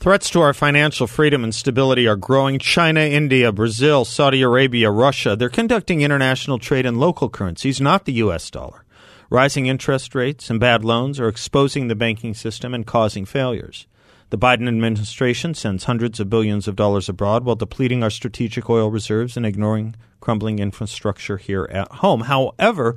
Threats 0.00 0.30
to 0.30 0.40
our 0.40 0.54
financial 0.54 1.08
freedom 1.08 1.42
and 1.42 1.52
stability 1.52 2.06
are 2.06 2.14
growing. 2.14 2.60
China, 2.60 3.00
India, 3.00 3.50
Brazil, 3.50 4.04
Saudi 4.04 4.42
Arabia, 4.42 4.92
Russia, 4.92 5.34
they're 5.34 5.48
conducting 5.48 6.02
international 6.02 6.60
trade 6.60 6.86
in 6.86 7.00
local 7.00 7.28
currencies, 7.28 7.80
not 7.80 8.04
the 8.04 8.12
U.S. 8.12 8.48
dollar. 8.48 8.84
Rising 9.30 9.66
interest 9.66 10.14
rates 10.14 10.48
and 10.48 10.58
bad 10.58 10.84
loans 10.84 11.20
are 11.20 11.28
exposing 11.28 11.88
the 11.88 11.94
banking 11.94 12.32
system 12.32 12.72
and 12.72 12.86
causing 12.86 13.26
failures. 13.26 13.86
The 14.30 14.38
Biden 14.38 14.68
administration 14.68 15.52
sends 15.52 15.84
hundreds 15.84 16.18
of 16.18 16.30
billions 16.30 16.66
of 16.66 16.76
dollars 16.76 17.08
abroad 17.08 17.44
while 17.44 17.56
depleting 17.56 18.02
our 18.02 18.10
strategic 18.10 18.70
oil 18.70 18.90
reserves 18.90 19.36
and 19.36 19.44
ignoring 19.44 19.96
crumbling 20.20 20.58
infrastructure 20.58 21.36
here 21.36 21.68
at 21.70 21.92
home. 21.92 22.22
However, 22.22 22.96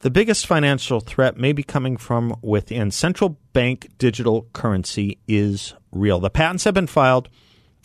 the 0.00 0.10
biggest 0.10 0.46
financial 0.46 1.00
threat 1.00 1.38
may 1.38 1.52
be 1.52 1.62
coming 1.62 1.96
from 1.96 2.36
within. 2.42 2.90
Central 2.90 3.38
bank 3.54 3.88
digital 3.96 4.46
currency 4.52 5.18
is 5.26 5.72
real. 5.92 6.20
The 6.20 6.28
patents 6.28 6.64
have 6.64 6.74
been 6.74 6.86
filed, 6.86 7.30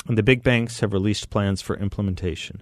and 0.05 0.17
the 0.17 0.23
big 0.23 0.43
banks 0.43 0.81
have 0.81 0.91
released 0.91 1.29
plans 1.29 1.61
for 1.61 1.77
implementation. 1.77 2.61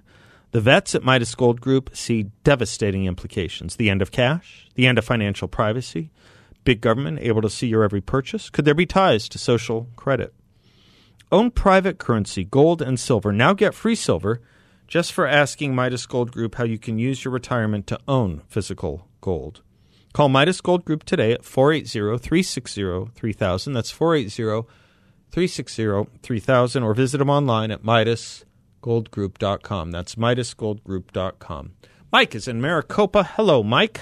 The 0.51 0.61
vets 0.61 0.95
at 0.95 1.03
Midas 1.03 1.35
Gold 1.35 1.59
Group 1.59 1.95
see 1.95 2.31
devastating 2.43 3.05
implications 3.05 3.75
the 3.75 3.89
end 3.89 4.01
of 4.01 4.11
cash, 4.11 4.67
the 4.75 4.87
end 4.87 4.97
of 4.97 5.05
financial 5.05 5.47
privacy, 5.47 6.09
big 6.63 6.81
government 6.81 7.19
able 7.21 7.41
to 7.41 7.49
see 7.49 7.67
your 7.67 7.83
every 7.83 8.01
purchase. 8.01 8.49
Could 8.49 8.65
there 8.65 8.73
be 8.73 8.85
ties 8.85 9.27
to 9.29 9.37
social 9.37 9.87
credit? 9.95 10.33
Own 11.31 11.51
private 11.51 11.97
currency, 11.97 12.45
gold 12.45 12.81
and 12.81 12.99
silver. 12.99 13.33
Now 13.33 13.53
get 13.53 13.73
free 13.73 13.95
silver 13.95 14.41
just 14.87 15.11
for 15.11 15.27
asking 15.27 15.75
Midas 15.75 16.05
Gold 16.05 16.31
Group 16.31 16.55
how 16.55 16.63
you 16.63 16.77
can 16.77 16.97
use 16.97 17.25
your 17.25 17.33
retirement 17.33 17.85
to 17.87 17.99
own 18.07 18.41
physical 18.47 19.07
gold. 19.19 19.61
Call 20.13 20.29
Midas 20.29 20.61
Gold 20.61 20.85
Group 20.85 21.03
today 21.03 21.33
at 21.33 21.43
480 21.43 22.17
360 22.17 23.11
3000. 23.13 23.73
That's 23.73 23.91
480 23.91 24.67
360 25.29 26.19
3000 26.23 26.83
or 26.83 26.93
visit 26.93 27.17
them 27.17 27.29
online 27.29 27.71
at 27.71 27.83
Midas 27.83 28.45
midasgoldgroup.com. 28.87 29.91
That's 29.91 30.15
midasgoldgroup.com. 30.15 31.73
Mike 32.11 32.35
is 32.35 32.47
in 32.47 32.61
Maricopa. 32.61 33.23
Hello, 33.23 33.63
Mike. 33.63 33.99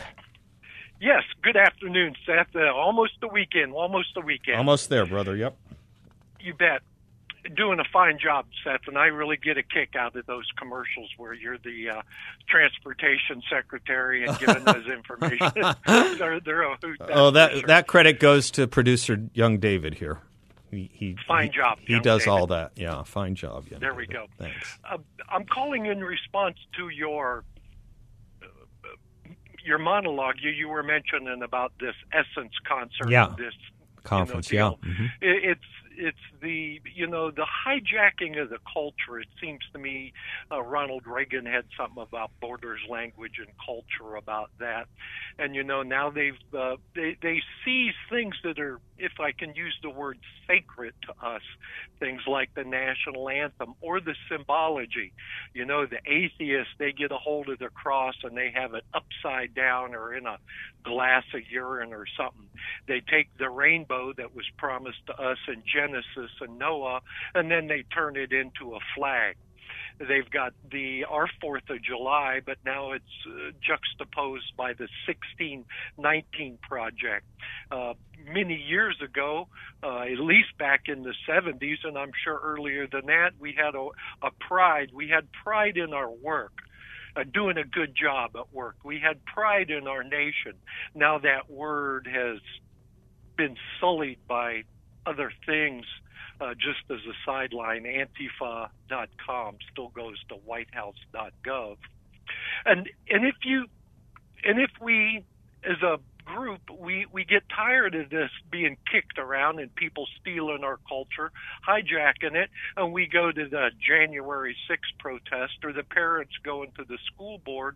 Yes, 1.01 1.23
good 1.41 1.57
afternoon, 1.57 2.15
Seth. 2.25 2.55
Uh, 2.55 2.71
almost 2.73 3.13
the 3.21 3.27
weekend, 3.27 3.73
almost 3.73 4.13
the 4.15 4.21
weekend. 4.21 4.57
Almost 4.57 4.89
there, 4.89 5.05
brother. 5.05 5.35
Yep. 5.35 5.57
You 6.39 6.53
bet. 6.53 6.81
Doing 7.55 7.79
a 7.79 7.83
fine 7.93 8.17
job, 8.17 8.45
Seth, 8.63 8.87
and 8.87 8.97
I 8.97 9.05
really 9.05 9.37
get 9.37 9.55
a 9.55 9.61
kick 9.61 9.95
out 9.95 10.15
of 10.15 10.25
those 10.25 10.49
commercials 10.57 11.11
where 11.17 11.31
you're 11.31 11.59
the 11.59 11.89
uh, 11.89 12.01
transportation 12.49 13.43
secretary 13.51 14.25
and 14.25 14.35
giving 14.39 14.63
those 14.63 14.87
information. 14.87 15.51
they're, 16.17 16.39
they're 16.39 16.63
a 16.63 16.75
hoot. 16.81 16.99
Oh, 17.01 17.29
that 17.31 17.51
sure. 17.51 17.61
that 17.67 17.85
credit 17.85 18.19
goes 18.19 18.49
to 18.51 18.65
producer 18.67 19.29
Young 19.35 19.59
David 19.59 19.95
here. 19.95 20.21
He, 20.75 20.89
he 20.93 21.17
fine 21.27 21.51
he, 21.51 21.57
job. 21.57 21.79
He 21.85 21.99
does 21.99 22.25
David. 22.25 22.31
all 22.31 22.47
that. 22.47 22.71
Yeah, 22.75 23.03
fine 23.03 23.35
job. 23.35 23.65
There 23.69 23.79
David. 23.79 23.95
we 23.97 24.07
go. 24.07 24.25
Thanks. 24.37 24.77
Uh, 24.89 24.97
I'm 25.29 25.45
calling 25.45 25.85
in 25.85 26.03
response 26.03 26.57
to 26.77 26.89
your 26.89 27.43
uh, 28.43 28.47
your 29.63 29.77
monologue. 29.77 30.35
You 30.41 30.51
you 30.51 30.67
were 30.67 30.83
mentioning 30.83 31.41
about 31.43 31.73
this 31.79 31.95
Essence 32.11 32.53
concert. 32.67 33.09
Yeah. 33.09 33.33
This 33.37 33.53
conference. 34.03 34.51
You 34.51 34.59
know, 34.59 34.79
yeah. 34.83 34.89
Mm-hmm. 34.89 35.05
It, 35.21 35.43
it's 35.43 35.61
it's 35.97 36.17
the 36.41 36.79
you 36.93 37.07
know 37.07 37.31
the 37.31 37.45
hijacking 37.45 38.41
of 38.41 38.49
the 38.49 38.59
culture. 38.71 39.19
It 39.19 39.27
seems 39.41 39.61
to 39.73 39.79
me 39.79 40.13
uh, 40.51 40.61
Ronald 40.61 41.03
Reagan 41.07 41.45
had 41.45 41.65
something 41.77 42.01
about 42.01 42.31
borders, 42.41 42.81
language, 42.89 43.35
and 43.39 43.47
culture 43.65 44.15
about 44.15 44.51
that, 44.59 44.87
and 45.39 45.55
you 45.55 45.63
know 45.63 45.83
now 45.83 46.09
they've 46.09 46.33
uh, 46.57 46.75
they 46.95 47.17
they 47.21 47.39
seize 47.63 47.93
things 48.09 48.35
that 48.43 48.59
are, 48.59 48.79
if 48.97 49.13
I 49.19 49.31
can 49.31 49.55
use 49.55 49.75
the 49.81 49.89
word 49.89 50.19
sacred 50.47 50.93
to 51.03 51.25
us, 51.25 51.41
things 51.99 52.21
like 52.27 52.53
the 52.55 52.63
national 52.63 53.29
anthem 53.29 53.73
or 53.81 53.99
the 53.99 54.15
symbology. 54.29 55.13
You 55.53 55.65
know 55.65 55.85
the 55.85 55.99
atheists 56.05 56.73
they 56.79 56.91
get 56.91 57.11
a 57.11 57.17
hold 57.17 57.49
of 57.49 57.59
the 57.59 57.69
cross 57.69 58.15
and 58.23 58.37
they 58.37 58.51
have 58.53 58.73
it 58.73 58.83
upside 58.93 59.53
down 59.55 59.95
or 59.95 60.13
in 60.13 60.25
a 60.25 60.37
glass 60.83 61.23
of 61.33 61.41
urine 61.49 61.93
or 61.93 62.05
something. 62.17 62.49
They 62.87 63.01
take 63.01 63.27
the 63.37 63.49
rainbow 63.49 64.13
that 64.17 64.35
was 64.35 64.45
promised 64.57 65.05
to 65.07 65.13
us 65.13 65.37
in 65.47 65.63
Genesis 65.85 66.31
and 66.41 66.57
Noah, 66.57 67.01
and 67.33 67.49
then 67.49 67.67
they 67.67 67.83
turn 67.93 68.15
it 68.15 68.31
into 68.31 68.75
a 68.75 68.79
flag. 68.95 69.35
They've 69.97 70.29
got 70.29 70.53
the 70.69 71.05
our 71.09 71.27
Fourth 71.39 71.69
of 71.69 71.81
July, 71.81 72.41
but 72.45 72.57
now 72.65 72.91
it's 72.91 73.05
uh, 73.27 73.51
juxtaposed 73.65 74.55
by 74.57 74.73
the 74.73 74.89
1619 75.07 76.57
project. 76.61 77.25
Uh, 77.71 77.93
many 78.27 78.55
years 78.55 78.97
ago, 79.01 79.47
uh, 79.81 80.01
at 80.01 80.19
least 80.19 80.57
back 80.59 80.83
in 80.87 81.03
the 81.03 81.13
70s, 81.27 81.77
and 81.85 81.97
I'm 81.97 82.11
sure 82.23 82.37
earlier 82.43 82.87
than 82.87 83.05
that, 83.05 83.31
we 83.39 83.55
had 83.57 83.75
a, 83.75 83.87
a 84.21 84.31
pride. 84.47 84.89
We 84.93 85.07
had 85.07 85.31
pride 85.31 85.77
in 85.77 85.93
our 85.93 86.11
work 86.11 86.51
uh, 87.15 87.23
doing 87.23 87.57
a 87.57 87.63
good 87.63 87.95
job 87.95 88.31
at 88.35 88.53
work. 88.53 88.75
We 88.83 88.99
had 88.99 89.23
pride 89.25 89.69
in 89.69 89.87
our 89.87 90.03
nation. 90.03 90.53
Now 90.93 91.19
that 91.19 91.49
word 91.49 92.07
has 92.11 92.39
been 93.37 93.55
sullied 93.79 94.19
by 94.27 94.63
other 95.05 95.31
things. 95.45 95.85
Uh, 96.41 96.53
just 96.53 96.79
as 96.89 96.97
a 97.09 97.13
sideline, 97.25 97.83
Antifa.com 97.83 99.55
still 99.71 99.87
goes 99.89 100.17
to 100.27 100.35
WhiteHouse.gov, 100.35 101.77
and 102.65 102.89
and 103.09 103.25
if 103.25 103.35
you 103.45 103.67
and 104.43 104.59
if 104.59 104.71
we 104.81 105.23
as 105.63 105.81
a 105.81 105.97
group, 106.25 106.61
we, 106.79 107.05
we 107.11 107.23
get 107.23 107.43
tired 107.55 107.95
of 107.95 108.09
this 108.09 108.29
being 108.51 108.77
kicked 108.91 109.17
around 109.17 109.59
and 109.59 109.73
people 109.75 110.07
stealing 110.19 110.63
our 110.63 110.79
culture, 110.87 111.31
hijacking 111.67 112.35
it, 112.35 112.49
and 112.75 112.91
we 112.91 113.07
go 113.07 113.31
to 113.31 113.47
the 113.47 113.69
January 113.79 114.55
6th 114.69 114.99
protest 114.99 115.53
or 115.63 115.71
the 115.71 115.83
parents 115.83 116.33
going 116.43 116.71
to 116.77 116.83
the 116.83 116.97
school 117.13 117.37
board. 117.39 117.75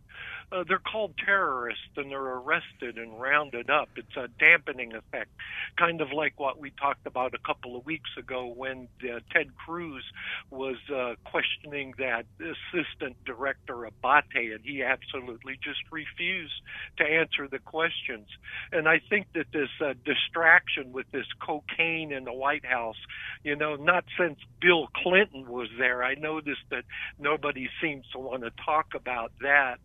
Uh, 0.52 0.64
they're 0.68 0.80
called 0.80 1.14
terrorists 1.24 1.84
and 1.96 2.12
they're 2.12 2.20
arrested 2.20 2.98
and 2.98 3.22
rounded 3.22 3.70
up. 3.70 3.90
It's 3.96 4.18
a 4.18 4.28
dampening 4.40 4.94
effect, 4.94 5.30
kind 5.78 6.02
of 6.02 6.12
like 6.12 6.40
what 6.40 6.60
we 6.60 6.72
talked 6.72 7.06
about 7.06 7.34
a 7.36 7.40
couple 7.40 7.78
of 7.78 7.86
weeks 7.86 8.10
ago 8.18 8.48
when 8.48 8.88
uh, 9.04 9.20
Ted 9.32 9.56
Cruz 9.56 10.04
was 10.50 10.78
uh, 10.94 11.14
questioning 11.24 11.94
that 12.00 12.26
assistant 12.40 13.16
director 13.26 13.88
Abbate, 13.88 14.56
and 14.56 14.64
he 14.64 14.84
absolutely 14.84 15.60
just 15.64 15.82
refused 15.92 16.54
to 16.98 17.04
answer 17.04 17.48
the 17.48 17.60
questions. 17.60 18.28
And 18.72 18.88
I 18.88 19.00
think 19.10 19.28
that 19.34 19.48
this 19.52 19.70
uh, 19.84 19.94
distraction 20.06 20.92
with 20.92 21.10
this 21.12 21.26
cocaine 21.40 22.12
in 22.12 22.24
the 22.24 22.34
White 22.34 22.66
House, 22.66 22.98
you 23.44 23.56
know, 23.56 23.76
not 23.76 24.06
since 24.18 24.40
Bill 24.62 24.88
Clinton 24.96 25.48
was 25.48 25.70
there, 25.78 26.04
I 26.04 26.16
noticed 26.16 26.62
that 26.72 26.84
nobody 27.20 27.70
seems 27.82 28.06
to 28.14 28.20
want 28.20 28.44
to 28.44 28.52
talk 28.66 28.88
about 28.96 29.32
that. 29.42 29.78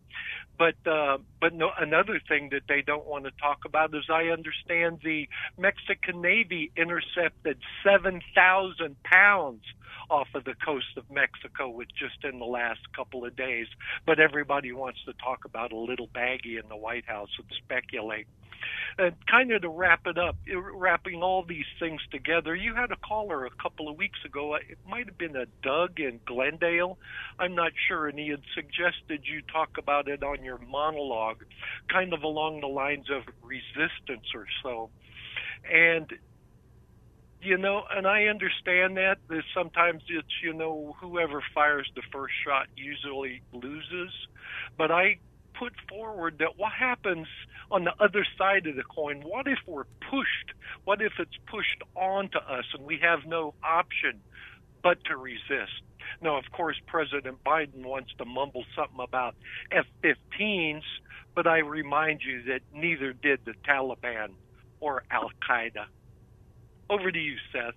But 0.57 0.75
uh, 0.89 1.17
but 1.41 1.53
no, 1.53 1.71
another 1.77 2.21
thing 2.27 2.49
that 2.51 2.61
they 2.69 2.81
don't 2.81 3.05
want 3.05 3.25
to 3.25 3.31
talk 3.41 3.65
about 3.65 3.93
is 3.93 4.03
I 4.09 4.25
understand 4.27 4.99
the 5.03 5.27
Mexican 5.57 6.21
Navy 6.21 6.71
intercepted 6.77 7.57
seven 7.83 8.21
thousand 8.33 8.95
pounds 9.03 9.63
off 10.09 10.27
of 10.33 10.43
the 10.45 10.53
coast 10.63 10.97
of 10.97 11.09
Mexico 11.09 11.69
with 11.69 11.87
just 11.89 12.23
in 12.23 12.39
the 12.39 12.45
last 12.45 12.79
couple 12.95 13.25
of 13.25 13.35
days. 13.35 13.67
But 14.05 14.19
everybody 14.19 14.71
wants 14.71 14.99
to 15.05 15.13
talk 15.13 15.45
about 15.45 15.71
a 15.71 15.77
little 15.77 16.07
baggie 16.07 16.59
in 16.61 16.69
the 16.69 16.77
White 16.77 17.05
House 17.05 17.29
and 17.37 17.47
speculate. 17.63 18.27
And 18.97 19.13
kind 19.29 19.51
of 19.51 19.61
to 19.63 19.69
wrap 19.69 20.07
it 20.07 20.17
up, 20.17 20.37
uh, 20.51 20.59
wrapping 20.59 21.21
all 21.21 21.43
these 21.43 21.65
things 21.79 22.01
together, 22.11 22.55
you 22.55 22.75
had 22.75 22.91
a 22.91 22.95
caller 22.95 23.45
a 23.45 23.49
couple 23.61 23.89
of 23.89 23.97
weeks 23.97 24.19
ago. 24.25 24.55
It 24.55 24.77
might 24.87 25.07
have 25.07 25.17
been 25.17 25.35
a 25.35 25.45
Doug 25.61 25.99
in 25.99 26.19
Glendale. 26.25 26.97
I'm 27.39 27.55
not 27.55 27.71
sure. 27.87 28.07
And 28.07 28.17
he 28.17 28.29
had 28.29 28.41
suggested 28.53 29.23
you 29.23 29.41
talk 29.51 29.77
about 29.77 30.07
it 30.07 30.23
on 30.23 30.43
your 30.43 30.57
monologue, 30.57 31.43
kind 31.91 32.13
of 32.13 32.23
along 32.23 32.61
the 32.61 32.67
lines 32.67 33.07
of 33.09 33.23
resistance 33.43 34.27
or 34.33 34.45
so. 34.63 34.89
And 35.71 36.11
you 37.41 37.57
know, 37.57 37.83
and 37.95 38.07
I 38.07 38.23
understand 38.25 38.97
that. 38.97 39.17
That 39.29 39.43
sometimes 39.55 40.03
it's 40.09 40.27
you 40.43 40.53
know 40.53 40.95
whoever 40.99 41.43
fires 41.53 41.89
the 41.95 42.01
first 42.11 42.33
shot 42.45 42.67
usually 42.75 43.41
loses, 43.53 44.11
but 44.77 44.91
I 44.91 45.19
put 45.57 45.73
forward 45.89 46.37
that 46.39 46.57
what 46.57 46.71
happens 46.71 47.27
on 47.71 47.83
the 47.83 47.93
other 47.99 48.25
side 48.37 48.67
of 48.67 48.75
the 48.75 48.83
coin? 48.83 49.21
What 49.21 49.47
if 49.47 49.59
we're 49.65 49.85
pushed? 50.09 50.53
What 50.83 51.01
if 51.01 51.13
it's 51.19 51.37
pushed 51.47 51.81
onto 51.95 52.37
us 52.37 52.65
and 52.73 52.85
we 52.85 52.99
have 53.01 53.19
no 53.25 53.53
option 53.63 54.21
but 54.83 55.03
to 55.05 55.17
resist? 55.17 55.81
Now, 56.21 56.37
of 56.37 56.45
course, 56.51 56.77
President 56.87 57.43
Biden 57.43 57.83
wants 57.85 58.11
to 58.17 58.25
mumble 58.25 58.63
something 58.75 58.99
about 58.99 59.35
F 59.71 59.85
15s, 60.03 60.83
but 61.33 61.47
I 61.47 61.59
remind 61.59 62.21
you 62.21 62.43
that 62.43 62.61
neither 62.73 63.13
did 63.13 63.39
the 63.45 63.53
Taliban 63.67 64.29
or 64.79 65.03
Al 65.09 65.31
Qaeda. 65.49 65.85
Over 66.89 67.11
to 67.11 67.19
you, 67.19 67.35
Seth. 67.51 67.73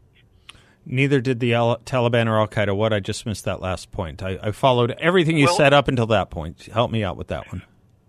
Neither 0.90 1.20
did 1.20 1.38
the 1.38 1.52
Al- 1.52 1.76
Taliban 1.84 2.26
or 2.26 2.38
Al 2.38 2.48
Qaeda. 2.48 2.74
What? 2.74 2.94
I 2.94 3.00
just 3.00 3.26
missed 3.26 3.44
that 3.44 3.60
last 3.60 3.92
point. 3.92 4.22
I, 4.22 4.38
I 4.42 4.52
followed 4.52 4.92
everything 4.92 5.36
you 5.36 5.44
well, 5.44 5.56
said 5.56 5.74
up 5.74 5.86
until 5.86 6.06
that 6.06 6.30
point. 6.30 6.62
Help 6.72 6.90
me 6.90 7.04
out 7.04 7.18
with 7.18 7.28
that 7.28 7.46
one. 7.52 7.62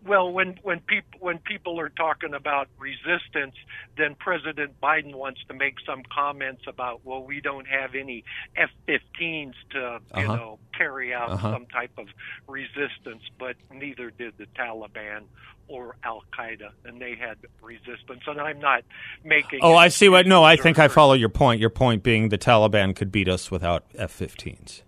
Well, 0.10 0.32
when 0.32 0.58
when 0.64 0.80
people 0.80 1.20
when 1.20 1.38
people 1.38 1.80
are 1.80 1.90
talking 1.90 2.34
about 2.34 2.68
resistance, 2.80 3.54
then 3.96 4.16
President 4.16 4.82
Biden 4.82 5.14
wants 5.14 5.42
to 5.50 5.54
make 5.54 5.76
some 5.86 6.02
comments 6.12 6.64
about, 6.68 7.06
well, 7.06 7.24
we 7.24 7.42
don't 7.42 7.68
have 7.68 7.94
any 7.94 8.24
F-15s 8.56 9.54
to 9.70 9.86
uh-huh. 9.86 10.20
you 10.20 10.28
know 10.28 10.60
carry 10.76 11.14
out 11.14 11.30
uh-huh. 11.30 11.52
some 11.54 11.68
type 11.68 11.92
of 12.00 12.08
resistance, 12.48 13.22
but 13.38 13.56
neither 13.72 14.10
did 14.10 14.34
the 14.40 14.48
Taliban 14.58 15.26
or 15.68 15.96
Al 16.04 16.24
Qaeda, 16.36 16.72
and 16.86 17.00
they 17.00 17.14
had 17.14 17.38
resistance. 17.62 18.22
And 18.26 18.42
I'm 18.42 18.60
not 18.60 18.86
making. 19.24 19.60
Oh, 19.62 19.76
I 19.76 19.90
see 19.90 20.10
what. 20.10 20.26
No, 20.26 20.44
I 20.44 20.56
think 20.56 20.80
I 20.80 20.88
follow 20.88 21.14
your 21.14 21.30
point. 21.30 21.62
Your 21.62 21.70
point 21.70 22.02
being 22.02 22.30
the 22.30 22.40
Taliban 22.40 22.96
could 22.96 23.12
beat 23.12 23.30
us 23.30 23.52
without 23.52 23.86
F-15s. 23.96 24.82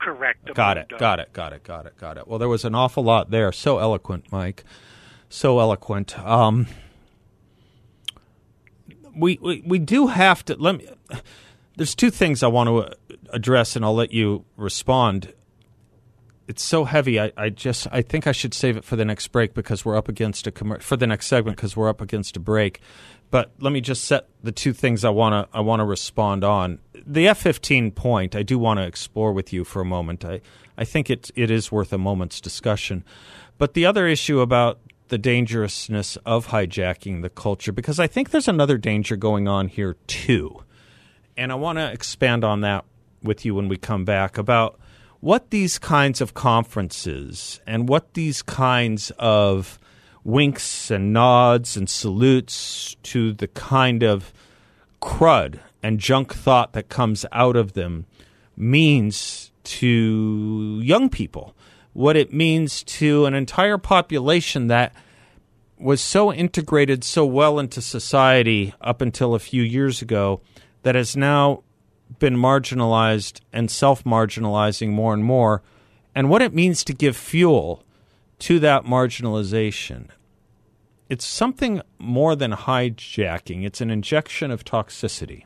Correct. 0.00 0.54
Got 0.54 0.78
it. 0.78 0.88
Got 0.98 1.20
it. 1.20 1.32
Got 1.32 1.52
it. 1.52 1.62
Got 1.62 1.86
it. 1.86 1.96
Got 1.98 2.18
it. 2.18 2.28
Well, 2.28 2.38
there 2.38 2.48
was 2.48 2.64
an 2.64 2.74
awful 2.74 3.02
lot 3.02 3.30
there. 3.30 3.52
So 3.52 3.78
eloquent, 3.78 4.30
Mike. 4.30 4.64
So 5.28 5.58
eloquent. 5.58 6.18
Um, 6.18 6.66
we, 9.14 9.38
we 9.40 9.62
we 9.66 9.78
do 9.78 10.08
have 10.08 10.44
to 10.46 10.56
let 10.56 10.76
me. 10.76 10.88
There's 11.76 11.94
two 11.94 12.10
things 12.10 12.42
I 12.42 12.46
want 12.48 12.68
to 12.68 12.96
address, 13.30 13.76
and 13.76 13.84
I'll 13.84 13.94
let 13.94 14.12
you 14.12 14.44
respond 14.56 15.32
it's 16.48 16.62
so 16.62 16.84
heavy. 16.84 17.20
I, 17.20 17.32
I 17.36 17.48
just 17.50 17.86
I 17.90 18.02
think 18.02 18.26
I 18.26 18.32
should 18.32 18.54
save 18.54 18.76
it 18.76 18.84
for 18.84 18.96
the 18.96 19.04
next 19.04 19.28
break 19.28 19.54
because 19.54 19.84
we're 19.84 19.96
up 19.96 20.08
against 20.08 20.46
a 20.46 20.52
com- 20.52 20.78
for 20.80 20.96
the 20.96 21.06
next 21.06 21.26
segment 21.26 21.56
because 21.56 21.76
we're 21.76 21.88
up 21.88 22.00
against 22.00 22.36
a 22.36 22.40
break. 22.40 22.80
But 23.30 23.52
let 23.58 23.72
me 23.72 23.80
just 23.80 24.04
set 24.04 24.28
the 24.42 24.52
two 24.52 24.72
things 24.72 25.04
I 25.04 25.10
want 25.10 25.50
to 25.50 25.56
I 25.56 25.60
want 25.60 25.80
to 25.80 25.84
respond 25.84 26.44
on. 26.44 26.78
The 27.06 27.28
F-15 27.28 27.94
point 27.94 28.34
I 28.34 28.42
do 28.42 28.58
want 28.58 28.78
to 28.78 28.84
explore 28.84 29.32
with 29.32 29.52
you 29.52 29.64
for 29.64 29.80
a 29.80 29.84
moment. 29.84 30.24
I 30.24 30.40
I 30.78 30.84
think 30.84 31.10
it 31.10 31.30
it 31.34 31.50
is 31.50 31.72
worth 31.72 31.92
a 31.92 31.98
moment's 31.98 32.40
discussion. 32.40 33.04
But 33.58 33.74
the 33.74 33.86
other 33.86 34.06
issue 34.06 34.40
about 34.40 34.80
the 35.08 35.18
dangerousness 35.18 36.16
of 36.26 36.48
hijacking 36.48 37.22
the 37.22 37.30
culture 37.30 37.72
because 37.72 38.00
I 38.00 38.06
think 38.06 38.30
there's 38.30 38.48
another 38.48 38.76
danger 38.76 39.16
going 39.16 39.48
on 39.48 39.68
here 39.68 39.96
too. 40.06 40.64
And 41.36 41.52
I 41.52 41.54
want 41.54 41.78
to 41.78 41.92
expand 41.92 42.44
on 42.44 42.62
that 42.62 42.84
with 43.22 43.44
you 43.44 43.54
when 43.54 43.68
we 43.68 43.76
come 43.76 44.04
back 44.04 44.38
about 44.38 44.78
what 45.20 45.50
these 45.50 45.78
kinds 45.78 46.20
of 46.20 46.34
conferences 46.34 47.60
and 47.66 47.88
what 47.88 48.14
these 48.14 48.42
kinds 48.42 49.10
of 49.18 49.78
winks 50.26 50.90
and 50.90 51.12
nods 51.12 51.76
and 51.76 51.88
salutes 51.88 52.96
to 53.04 53.32
the 53.34 53.46
kind 53.46 54.02
of 54.02 54.32
crud 55.00 55.60
and 55.84 56.00
junk 56.00 56.34
thought 56.34 56.72
that 56.72 56.88
comes 56.88 57.24
out 57.30 57.54
of 57.54 57.74
them 57.74 58.04
means 58.56 59.52
to 59.62 60.80
young 60.82 61.08
people, 61.08 61.54
what 61.92 62.16
it 62.16 62.32
means 62.32 62.82
to 62.82 63.24
an 63.24 63.34
entire 63.34 63.78
population 63.78 64.66
that 64.66 64.92
was 65.78 66.00
so 66.00 66.32
integrated 66.32 67.04
so 67.04 67.24
well 67.24 67.60
into 67.60 67.80
society 67.80 68.74
up 68.80 69.00
until 69.00 69.32
a 69.32 69.38
few 69.38 69.62
years 69.62 70.02
ago 70.02 70.40
that 70.82 70.96
has 70.96 71.16
now 71.16 71.62
been 72.18 72.34
marginalized 72.34 73.40
and 73.52 73.70
self 73.70 74.02
marginalizing 74.02 74.90
more 74.90 75.14
and 75.14 75.22
more, 75.22 75.62
and 76.16 76.28
what 76.28 76.42
it 76.42 76.52
means 76.52 76.82
to 76.82 76.92
give 76.92 77.16
fuel 77.16 77.84
to 78.40 78.58
that 78.60 78.84
marginalization. 78.84 80.08
It's 81.08 81.26
something 81.26 81.82
more 81.98 82.34
than 82.34 82.52
hijacking, 82.52 83.64
it's 83.64 83.80
an 83.80 83.90
injection 83.90 84.50
of 84.50 84.64
toxicity. 84.64 85.44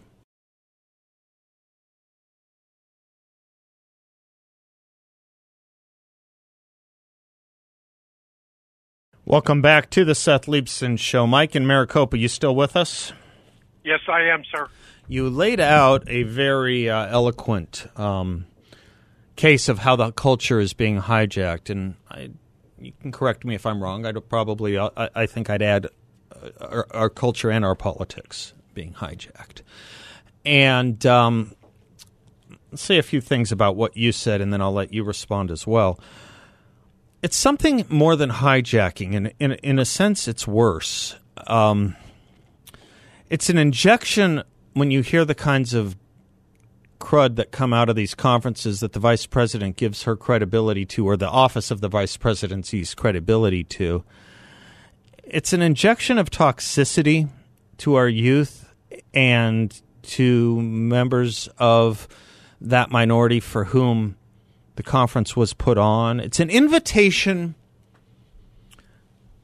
Welcome 9.25 9.63
back 9.63 9.91
to 9.91 10.05
the 10.05 10.15
Seth 10.15 10.47
Leibsohn 10.47 10.99
Show. 10.99 11.27
Mike 11.27 11.55
in 11.55 11.65
Maricopa, 11.65 12.19
you 12.19 12.27
still 12.27 12.57
with 12.57 12.75
us? 12.75 13.13
Yes, 13.85 14.01
I 14.09 14.23
am, 14.23 14.43
sir 14.53 14.67
you 15.11 15.29
laid 15.29 15.59
out 15.59 16.05
a 16.07 16.23
very 16.23 16.89
uh, 16.89 17.09
eloquent 17.09 17.89
um, 17.97 18.47
case 19.35 19.69
of 19.69 19.81
how 19.81 19.97
the 19.97 20.13
culture 20.13 20.61
is 20.61 20.73
being 20.73 21.01
hijacked, 21.01 21.69
and 21.69 21.97
I, 22.09 22.31
you 22.81 22.93
can 23.01 23.13
correct 23.13 23.45
me 23.45 23.55
if 23.55 23.67
I'm 23.67 23.83
wrong. 23.83 24.07
I'd 24.07 24.29
probably, 24.29 24.77
uh, 24.77 24.91
I, 24.97 25.11
I 25.15 25.27
think, 25.27 25.51
I'd 25.51 25.63
add 25.63 25.87
uh, 26.33 26.49
our, 26.61 26.87
our, 26.93 27.11
culture 27.11 27.51
and 27.51 27.65
our 27.65 27.75
politics 27.75 28.55
being 28.75 28.95
hijacked. 28.95 29.63
And 30.45 31.05
um, 31.07 31.55
let's 32.71 32.83
say 32.83 32.99
a 32.99 33.03
few 33.03 33.21
things 33.21 33.53
about 33.53 33.77
what 33.77 33.97
you 33.97 34.13
said, 34.13 34.41
and 34.41 34.53
then 34.53 34.61
I'll 34.61 34.73
let 34.73 34.93
you 34.93 35.05
respond 35.05 35.51
as 35.51 35.67
well. 35.67 36.01
It's 37.23 37.37
something 37.37 37.85
more 37.89 38.17
than 38.17 38.31
hijacking, 38.31 39.15
and 39.15 39.33
in, 39.39 39.53
in 39.53 39.79
a 39.79 39.85
sense, 39.85 40.27
it's 40.27 40.47
worse. 40.47 41.17
Um, 41.47 41.97
it's 43.29 43.51
an 43.51 43.59
injection 43.59 44.43
when 44.73 44.91
you 44.91 45.03
hear 45.03 45.25
the 45.25 45.35
kinds 45.35 45.75
of 45.75 45.97
crud 47.01 47.37
that 47.37 47.51
come 47.51 47.73
out 47.73 47.89
of 47.89 47.97
these 47.97 48.15
conferences 48.15 48.81
that 48.81 48.93
the 48.93 49.01
vice 49.01 49.27
president 49.27 49.77
gives 49.77 50.05
her 50.05 50.15
credibility 50.15 50.87
to, 50.87 51.07
or 51.09 51.17
the 51.17 51.29
office 51.29 51.71
of 51.71 51.81
the 51.81 51.89
vice 51.89 52.17
presidency's 52.17 52.95
credibility 52.95 53.65
to, 53.65 54.05
it's 55.25 55.53
an 55.53 55.63
injection 55.63 56.19
of 56.19 56.31
toxicity 56.31 57.29
to 57.79 57.95
our 57.95 58.09
youth 58.09 58.73
and 59.15 59.81
to 60.03 60.61
members 60.61 61.49
of 61.59 62.07
that 62.61 62.91
minority 62.91 63.41
for 63.41 63.65
whom 63.65 64.17
the 64.77 64.83
conference 64.83 65.37
was 65.37 65.55
put 65.55 65.79
on. 65.79 66.21
It's 66.21 66.41
an 66.41 66.51
invitation 66.51 67.55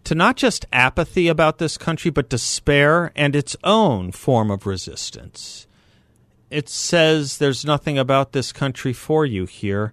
to 0.05 0.15
not 0.15 0.37
just 0.37 0.67
apathy 0.73 1.29
about 1.29 1.59
this 1.59 1.77
country, 1.77 2.11
but 2.11 2.29
despair 2.29 3.13
and 3.17 3.35
its 3.35 3.57
own 3.65 4.13
form 4.13 4.51
of 4.51 4.67
resistance. 4.67 5.66
It 6.51 6.69
says 6.69 7.39
there's 7.39 7.65
nothing 7.65 7.99
about 7.99 8.33
this 8.33 8.53
country 8.53 8.93
for 8.93 9.27
you 9.27 9.47
here. 9.47 9.93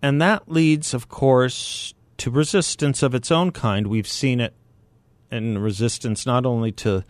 And 0.00 0.22
that 0.22 0.48
leads, 0.48 0.94
of 0.94 1.08
course, 1.08 1.94
to 2.18 2.30
resistance 2.30 3.02
of 3.02 3.14
its 3.14 3.30
own 3.30 3.50
kind. 3.50 3.88
We've 3.88 4.06
seen 4.08 4.40
it 4.40 4.54
in 5.30 5.58
resistance 5.58 6.24
not 6.24 6.46
only 6.46 6.72
to 6.72 7.04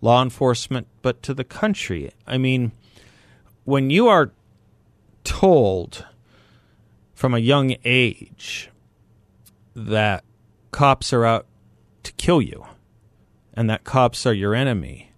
law 0.00 0.22
enforcement, 0.22 0.88
but 1.02 1.22
to 1.22 1.34
the 1.34 1.44
country. 1.44 2.12
I 2.26 2.38
mean, 2.38 2.72
when 3.64 3.90
you 3.90 4.08
are 4.08 4.32
told 5.24 6.04
from 7.14 7.34
a 7.34 7.38
young 7.38 7.76
age 7.84 8.68
that 9.76 10.24
cops 10.72 11.12
are 11.12 11.24
out 11.24 11.46
to 12.02 12.12
kill 12.14 12.42
you 12.42 12.66
and 13.54 13.70
that 13.70 13.84
cops 13.84 14.26
are 14.26 14.32
your 14.32 14.54
enemy. 14.54 15.11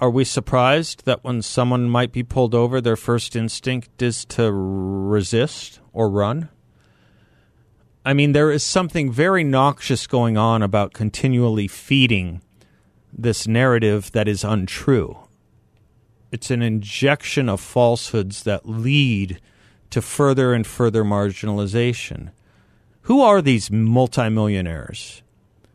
Are 0.00 0.08
we 0.08 0.24
surprised 0.24 1.04
that 1.04 1.22
when 1.24 1.42
someone 1.42 1.90
might 1.90 2.10
be 2.10 2.22
pulled 2.22 2.54
over, 2.54 2.80
their 2.80 2.96
first 2.96 3.36
instinct 3.36 4.00
is 4.00 4.24
to 4.26 4.50
resist 4.50 5.78
or 5.92 6.08
run? 6.08 6.48
I 8.02 8.14
mean, 8.14 8.32
there 8.32 8.50
is 8.50 8.62
something 8.62 9.12
very 9.12 9.44
noxious 9.44 10.06
going 10.06 10.38
on 10.38 10.62
about 10.62 10.94
continually 10.94 11.68
feeding 11.68 12.40
this 13.12 13.46
narrative 13.46 14.10
that 14.12 14.26
is 14.26 14.42
untrue. 14.42 15.18
It's 16.32 16.50
an 16.50 16.62
injection 16.62 17.50
of 17.50 17.60
falsehoods 17.60 18.44
that 18.44 18.66
lead 18.66 19.38
to 19.90 20.00
further 20.00 20.54
and 20.54 20.66
further 20.66 21.04
marginalization. 21.04 22.30
Who 23.02 23.20
are 23.20 23.42
these 23.42 23.70
multimillionaires 23.70 25.20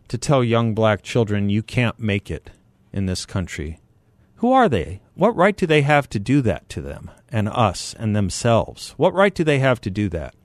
to 0.08 0.18
tell 0.18 0.44
young 0.44 0.74
black 0.74 1.04
children 1.04 1.50
you 1.52 1.62
can't 1.62 2.00
make 2.00 2.32
it 2.32 2.50
in 2.92 3.06
this 3.06 3.28
country? 3.28 3.80
Who 4.38 4.52
are 4.52 4.68
they? 4.68 5.02
What 5.14 5.36
right 5.36 5.56
do 5.56 5.66
they 5.66 5.82
have 5.82 6.10
to 6.10 6.20
do 6.20 6.42
that 6.42 6.68
to 6.70 6.82
them 6.82 7.10
and 7.30 7.48
us 7.48 7.96
and 7.98 8.16
themselves? 8.16 8.92
What 8.98 9.14
right 9.14 9.34
do 9.34 9.44
they 9.44 9.60
have 9.60 9.80
to 9.82 9.90
do 9.90 10.10
that? 10.10 10.36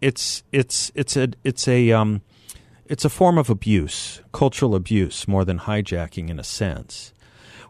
It's 0.00 0.42
it's 0.52 0.90
it's 0.94 1.16
a 1.16 1.28
it's 1.44 1.68
a 1.68 1.92
um, 1.92 2.22
it's 2.86 3.04
a 3.04 3.10
form 3.10 3.38
of 3.38 3.50
abuse, 3.50 4.20
cultural 4.32 4.74
abuse, 4.74 5.26
more 5.26 5.44
than 5.44 5.60
hijacking 5.60 6.30
in 6.30 6.38
a 6.38 6.44
sense. 6.44 7.12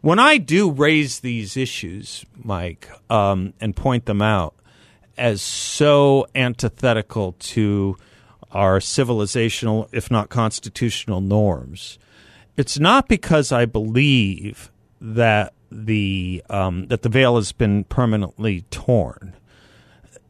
When 0.00 0.18
I 0.18 0.38
do 0.38 0.70
raise 0.70 1.20
these 1.20 1.56
issues, 1.56 2.24
Mike, 2.36 2.88
um, 3.10 3.54
and 3.60 3.74
point 3.74 4.06
them 4.06 4.22
out, 4.22 4.54
as 5.16 5.42
so 5.42 6.26
antithetical 6.34 7.32
to 7.32 7.96
our 8.52 8.78
civilizational, 8.78 9.88
if 9.92 10.10
not 10.10 10.28
constitutional, 10.28 11.20
norms. 11.20 11.98
It's 12.56 12.78
not 12.78 13.08
because 13.08 13.52
I 13.52 13.64
believe 13.64 14.70
that 15.00 15.52
the 15.70 16.42
um, 16.48 16.86
that 16.88 17.02
the 17.02 17.08
veil 17.08 17.36
has 17.36 17.52
been 17.52 17.84
permanently 17.84 18.62
torn. 18.70 19.34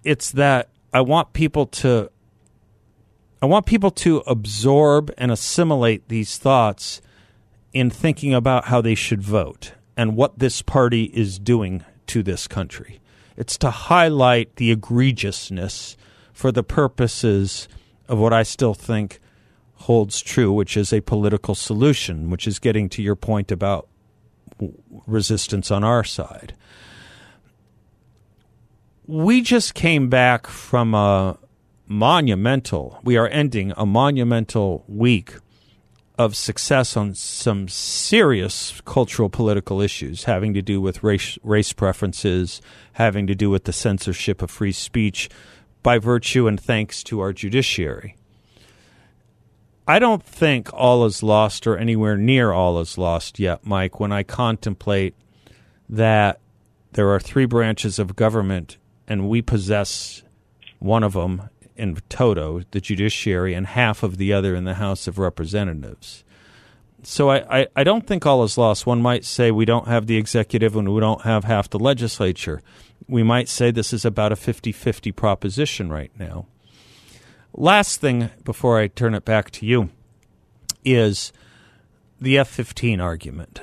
It's 0.04 0.30
that 0.32 0.68
I 0.92 1.00
want 1.00 1.32
people 1.32 1.66
to 1.66 2.10
I 3.42 3.46
want 3.46 3.66
people 3.66 3.90
to 3.92 4.18
absorb 4.26 5.12
and 5.18 5.30
assimilate 5.30 6.08
these 6.08 6.38
thoughts 6.38 7.02
in 7.72 7.90
thinking 7.90 8.32
about 8.32 8.66
how 8.66 8.80
they 8.80 8.94
should 8.94 9.22
vote 9.22 9.72
and 9.96 10.16
what 10.16 10.38
this 10.38 10.62
party 10.62 11.04
is 11.04 11.38
doing 11.38 11.84
to 12.06 12.22
this 12.22 12.48
country. 12.48 13.00
It's 13.36 13.58
to 13.58 13.70
highlight 13.70 14.56
the 14.56 14.74
egregiousness 14.74 15.96
for 16.32 16.50
the 16.50 16.62
purposes 16.62 17.68
of 18.08 18.18
what 18.18 18.32
I 18.32 18.42
still 18.42 18.74
think 18.74 19.20
holds 19.74 20.22
true, 20.22 20.52
which 20.52 20.76
is 20.76 20.92
a 20.92 21.02
political 21.02 21.54
solution, 21.54 22.30
which 22.30 22.46
is 22.46 22.58
getting 22.58 22.88
to 22.90 23.02
your 23.02 23.16
point 23.16 23.52
about 23.52 23.88
resistance 25.06 25.70
on 25.70 25.84
our 25.84 26.04
side. 26.04 26.54
We 29.06 29.40
just 29.40 29.74
came 29.74 30.08
back 30.08 30.46
from 30.46 30.94
a 30.94 31.38
monumental, 31.86 32.98
we 33.04 33.16
are 33.16 33.28
ending 33.28 33.72
a 33.76 33.86
monumental 33.86 34.84
week 34.88 35.34
of 36.18 36.34
success 36.34 36.96
on 36.96 37.14
some 37.14 37.68
serious 37.68 38.80
cultural 38.84 39.28
political 39.28 39.80
issues 39.82 40.24
having 40.24 40.54
to 40.54 40.62
do 40.62 40.80
with 40.80 41.02
race, 41.02 41.38
race 41.42 41.72
preferences, 41.72 42.62
having 42.94 43.26
to 43.26 43.34
do 43.34 43.50
with 43.50 43.64
the 43.64 43.72
censorship 43.72 44.40
of 44.40 44.50
free 44.50 44.72
speech 44.72 45.28
by 45.82 45.98
virtue 45.98 46.48
and 46.48 46.58
thanks 46.58 47.02
to 47.04 47.20
our 47.20 47.32
judiciary. 47.32 48.16
I 49.88 49.98
don't 50.00 50.22
think 50.22 50.72
all 50.72 51.04
is 51.04 51.22
lost 51.22 51.66
or 51.66 51.76
anywhere 51.76 52.16
near 52.16 52.50
all 52.52 52.80
is 52.80 52.98
lost 52.98 53.38
yet, 53.38 53.64
Mike, 53.64 54.00
when 54.00 54.10
I 54.10 54.24
contemplate 54.24 55.14
that 55.88 56.40
there 56.92 57.10
are 57.10 57.20
three 57.20 57.44
branches 57.44 57.98
of 57.98 58.16
government 58.16 58.78
and 59.06 59.28
we 59.28 59.42
possess 59.42 60.24
one 60.80 61.04
of 61.04 61.12
them 61.12 61.50
in 61.76 61.98
toto, 62.08 62.62
the 62.70 62.80
judiciary, 62.80 63.54
and 63.54 63.66
half 63.66 64.02
of 64.02 64.16
the 64.16 64.32
other 64.32 64.56
in 64.56 64.64
the 64.64 64.74
House 64.74 65.06
of 65.06 65.18
Representatives. 65.18 66.24
So 67.02 67.30
I, 67.30 67.60
I, 67.60 67.66
I, 67.76 67.84
don't 67.84 68.06
think 68.06 68.26
all 68.26 68.42
is 68.42 68.58
lost. 68.58 68.86
One 68.86 69.00
might 69.00 69.24
say 69.24 69.52
we 69.52 69.64
don't 69.64 69.86
have 69.86 70.06
the 70.06 70.16
executive 70.16 70.74
and 70.74 70.92
we 70.92 71.00
don't 71.00 71.22
have 71.22 71.44
half 71.44 71.70
the 71.70 71.78
legislature. 71.78 72.62
We 73.06 73.22
might 73.22 73.48
say 73.48 73.70
this 73.70 73.92
is 73.92 74.04
about 74.04 74.32
a 74.32 74.36
50 74.36 74.72
50 74.72 75.12
proposition 75.12 75.92
right 75.92 76.10
now. 76.18 76.46
Last 77.58 78.02
thing 78.02 78.28
before 78.44 78.78
I 78.78 78.88
turn 78.88 79.14
it 79.14 79.24
back 79.24 79.50
to 79.52 79.66
you 79.66 79.88
is 80.84 81.32
the 82.20 82.36
F 82.36 82.48
15 82.48 83.00
argument. 83.00 83.60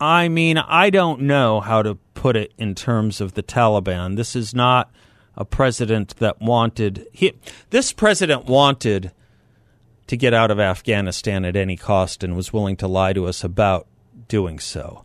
I 0.00 0.28
mean, 0.28 0.58
I 0.58 0.90
don't 0.90 1.22
know 1.22 1.58
how 1.60 1.82
to 1.82 1.96
put 2.14 2.36
it 2.36 2.52
in 2.56 2.76
terms 2.76 3.20
of 3.20 3.34
the 3.34 3.42
Taliban. 3.42 4.14
This 4.14 4.36
is 4.36 4.54
not 4.54 4.92
a 5.36 5.44
president 5.44 6.16
that 6.18 6.40
wanted 6.40 7.08
he, 7.12 7.32
this 7.70 7.92
president 7.92 8.46
wanted 8.46 9.10
to 10.06 10.16
get 10.16 10.32
out 10.32 10.52
of 10.52 10.60
Afghanistan 10.60 11.44
at 11.44 11.56
any 11.56 11.76
cost 11.76 12.22
and 12.22 12.36
was 12.36 12.52
willing 12.52 12.76
to 12.76 12.86
lie 12.86 13.12
to 13.12 13.26
us 13.26 13.42
about 13.42 13.88
doing 14.28 14.60
so. 14.60 15.04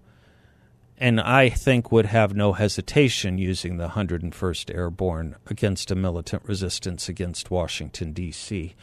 And 1.03 1.19
I 1.19 1.49
think 1.49 1.91
would 1.91 2.05
have 2.05 2.33
no 2.33 2.53
hesitation 2.53 3.37
using 3.37 3.75
the 3.75 3.89
101st 3.89 4.73
Airborne 4.73 5.35
against 5.47 5.91
a 5.91 5.95
militant 5.95 6.43
resistance 6.45 7.09
against 7.09 7.51
Washington, 7.51 8.13
D.C., 8.13 8.73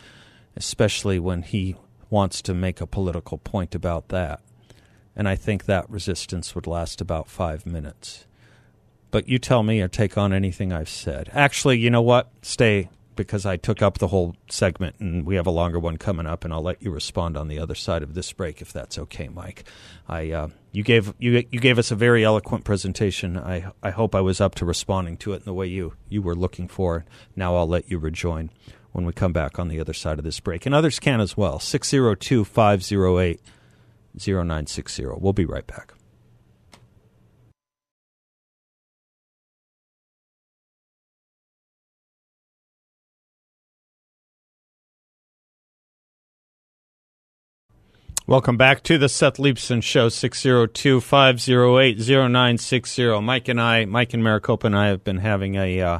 especially 0.54 1.18
when 1.18 1.40
he 1.40 1.76
wants 2.10 2.42
to 2.42 2.52
make 2.52 2.82
a 2.82 2.86
political 2.86 3.38
point 3.38 3.74
about 3.74 4.08
that. 4.08 4.42
And 5.16 5.30
I 5.30 5.34
think 5.34 5.64
that 5.64 5.88
resistance 5.88 6.54
would 6.54 6.66
last 6.66 7.00
about 7.00 7.26
five 7.26 7.64
minutes. 7.64 8.26
But 9.10 9.26
you 9.26 9.38
tell 9.38 9.62
me 9.62 9.80
or 9.80 9.88
take 9.88 10.18
on 10.18 10.34
anything 10.34 10.74
I've 10.74 10.90
said. 10.90 11.30
Actually, 11.32 11.78
you 11.78 11.88
know 11.88 12.02
what? 12.02 12.30
Stay 12.42 12.90
because 13.16 13.46
I 13.46 13.56
took 13.56 13.80
up 13.80 13.96
the 13.96 14.08
whole 14.08 14.36
segment 14.50 14.96
and 14.98 15.24
we 15.24 15.36
have 15.36 15.46
a 15.46 15.50
longer 15.50 15.78
one 15.78 15.96
coming 15.96 16.26
up, 16.26 16.44
and 16.44 16.52
I'll 16.52 16.60
let 16.60 16.82
you 16.82 16.90
respond 16.90 17.38
on 17.38 17.48
the 17.48 17.58
other 17.58 17.74
side 17.74 18.02
of 18.02 18.12
this 18.12 18.30
break 18.30 18.60
if 18.60 18.74
that's 18.74 18.98
okay, 18.98 19.28
Mike. 19.28 19.64
I 20.06 20.32
uh, 20.32 20.48
you 20.72 20.82
gave 20.82 21.14
you 21.18 21.44
you 21.50 21.60
gave 21.60 21.78
us 21.78 21.90
a 21.90 21.96
very 21.96 22.24
eloquent 22.24 22.64
presentation. 22.64 23.36
I 23.36 23.72
I 23.82 23.90
hope 23.90 24.14
I 24.14 24.20
was 24.20 24.40
up 24.40 24.54
to 24.56 24.64
responding 24.64 25.16
to 25.18 25.32
it 25.32 25.36
in 25.36 25.44
the 25.44 25.54
way 25.54 25.66
you 25.66 25.94
you 26.08 26.22
were 26.22 26.34
looking 26.34 26.68
for. 26.68 27.04
Now 27.34 27.56
I'll 27.56 27.68
let 27.68 27.90
you 27.90 27.98
rejoin 27.98 28.50
when 28.92 29.04
we 29.04 29.12
come 29.12 29.32
back 29.32 29.58
on 29.58 29.68
the 29.68 29.80
other 29.80 29.92
side 29.92 30.18
of 30.18 30.24
this 30.24 30.40
break, 30.40 30.66
and 30.66 30.74
others 30.74 30.98
can 30.98 31.20
as 31.20 31.36
well. 31.36 31.58
602 31.58 32.44
508 32.44 33.40
0960. 34.18 35.06
We'll 35.18 35.32
be 35.32 35.44
right 35.44 35.66
back. 35.66 35.94
Welcome 48.30 48.56
back 48.56 48.84
to 48.84 48.96
the 48.96 49.08
Seth 49.08 49.38
Leibsohn 49.38 49.82
Show, 49.82 50.08
602 50.08 51.00
508 51.00 51.98
0960. 51.98 53.20
Mike 53.22 53.48
and 53.48 53.60
I, 53.60 53.86
Mike 53.86 54.14
and 54.14 54.22
Maricopa 54.22 54.68
and 54.68 54.76
I 54.76 54.86
have 54.86 55.02
been 55.02 55.16
having 55.16 55.56
a 55.56 55.80
uh, 55.80 55.98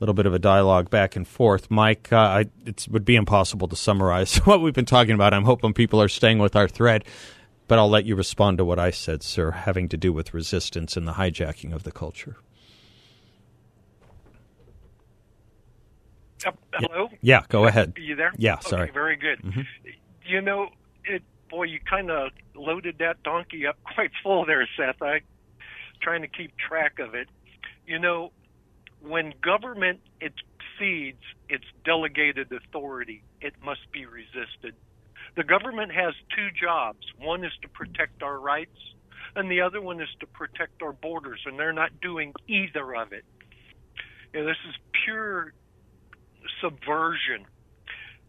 little 0.00 0.14
bit 0.14 0.24
of 0.24 0.32
a 0.32 0.38
dialogue 0.38 0.88
back 0.88 1.14
and 1.14 1.28
forth. 1.28 1.70
Mike, 1.70 2.10
uh, 2.10 2.44
it 2.64 2.86
would 2.90 3.04
be 3.04 3.16
impossible 3.16 3.68
to 3.68 3.76
summarize 3.76 4.36
what 4.46 4.62
we've 4.62 4.72
been 4.72 4.86
talking 4.86 5.12
about. 5.12 5.34
I'm 5.34 5.44
hoping 5.44 5.74
people 5.74 6.00
are 6.00 6.08
staying 6.08 6.38
with 6.38 6.56
our 6.56 6.68
thread. 6.68 7.04
But 7.66 7.78
I'll 7.78 7.90
let 7.90 8.06
you 8.06 8.16
respond 8.16 8.56
to 8.56 8.64
what 8.64 8.78
I 8.78 8.90
said, 8.90 9.22
sir, 9.22 9.50
having 9.50 9.90
to 9.90 9.98
do 9.98 10.10
with 10.10 10.32
resistance 10.32 10.96
and 10.96 11.06
the 11.06 11.12
hijacking 11.12 11.74
of 11.74 11.82
the 11.82 11.92
culture. 11.92 12.36
Uh, 16.46 16.52
hello. 16.72 17.10
Yeah, 17.20 17.42
go 17.50 17.66
ahead. 17.66 17.92
Are 17.94 18.00
you 18.00 18.16
there? 18.16 18.32
Yeah, 18.38 18.54
okay, 18.54 18.70
sorry. 18.70 18.90
Very 18.90 19.16
good. 19.16 19.42
Mm-hmm. 19.42 19.60
You 20.26 20.40
know, 20.40 20.70
it, 21.04 21.22
boy, 21.48 21.64
you 21.64 21.78
kind 21.88 22.10
of 22.10 22.30
loaded 22.54 22.98
that 22.98 23.22
donkey 23.22 23.66
up 23.66 23.76
quite 23.94 24.10
full 24.22 24.44
there, 24.46 24.68
Seth. 24.76 25.02
I 25.02 25.20
trying 26.00 26.22
to 26.22 26.28
keep 26.28 26.52
track 26.56 26.98
of 26.98 27.14
it. 27.14 27.28
You 27.86 27.98
know, 27.98 28.32
when 29.00 29.34
government 29.42 30.00
exceeds 30.20 31.22
its 31.48 31.64
delegated 31.84 32.52
authority, 32.52 33.22
it 33.40 33.54
must 33.64 33.90
be 33.92 34.06
resisted. 34.06 34.74
The 35.36 35.44
government 35.44 35.92
has 35.92 36.14
two 36.36 36.48
jobs. 36.60 37.06
One 37.18 37.44
is 37.44 37.52
to 37.62 37.68
protect 37.68 38.22
our 38.22 38.38
rights, 38.38 38.78
and 39.36 39.50
the 39.50 39.60
other 39.60 39.80
one 39.80 40.00
is 40.00 40.08
to 40.20 40.26
protect 40.26 40.82
our 40.82 40.92
borders, 40.92 41.40
and 41.46 41.58
they're 41.58 41.72
not 41.72 42.00
doing 42.00 42.32
either 42.46 42.94
of 42.94 43.12
it. 43.12 43.24
You 44.32 44.40
know, 44.40 44.46
this 44.46 44.56
is 44.68 44.74
pure 45.04 45.52
subversion. 46.60 47.46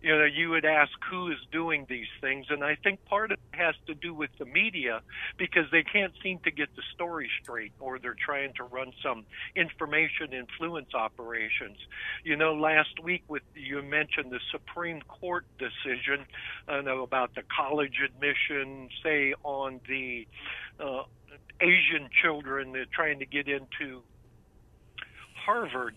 You 0.02 0.18
know, 0.18 0.24
you 0.24 0.50
would 0.52 0.64
ask 0.64 0.92
who 1.10 1.30
is 1.30 1.38
doing 1.52 1.86
these 1.90 2.08
things, 2.22 2.46
and 2.50 2.64
I 2.64 2.78
think 2.84 3.04
part 3.06 3.32
of 3.32 3.38
it 3.52 3.58
has 3.58 3.76
to 3.88 3.94
do 3.94 4.14
with 4.14 4.30
the 4.40 4.46
media 4.46 5.02
because 5.38 5.66
they 5.72 5.84
can't 5.84 6.14
seem 6.24 6.40
to 6.46 6.52
get 6.52 6.70
the 6.78 6.84
story 6.94 7.30
straight, 7.44 7.74
or 7.80 8.00
they're 8.00 8.16
trying 8.26 8.54
to 8.54 8.64
run 8.64 8.94
some 9.04 9.26
information 9.58 10.32
influence 10.32 10.94
operations. 10.94 11.78
You 12.24 12.38
know, 12.38 12.54
last 12.54 13.04
week 13.04 13.24
with 13.28 13.44
you 13.56 13.82
mentioned 13.82 14.32
the 14.32 14.40
Supreme 14.52 15.02
Court 15.02 15.46
decision 15.58 16.26
uh, 16.70 16.82
about 17.02 17.36
the 17.36 17.44
college 17.54 18.00
admission, 18.04 18.88
say 19.04 19.34
on 19.44 19.82
the 19.88 20.26
uh, 20.80 21.04
Asian 21.60 22.10
children 22.22 22.72
that 22.72 22.80
are 22.80 22.86
trying 22.94 23.20
to 23.20 23.26
get 23.26 23.50
into 23.50 24.02
Harvard, 25.46 25.96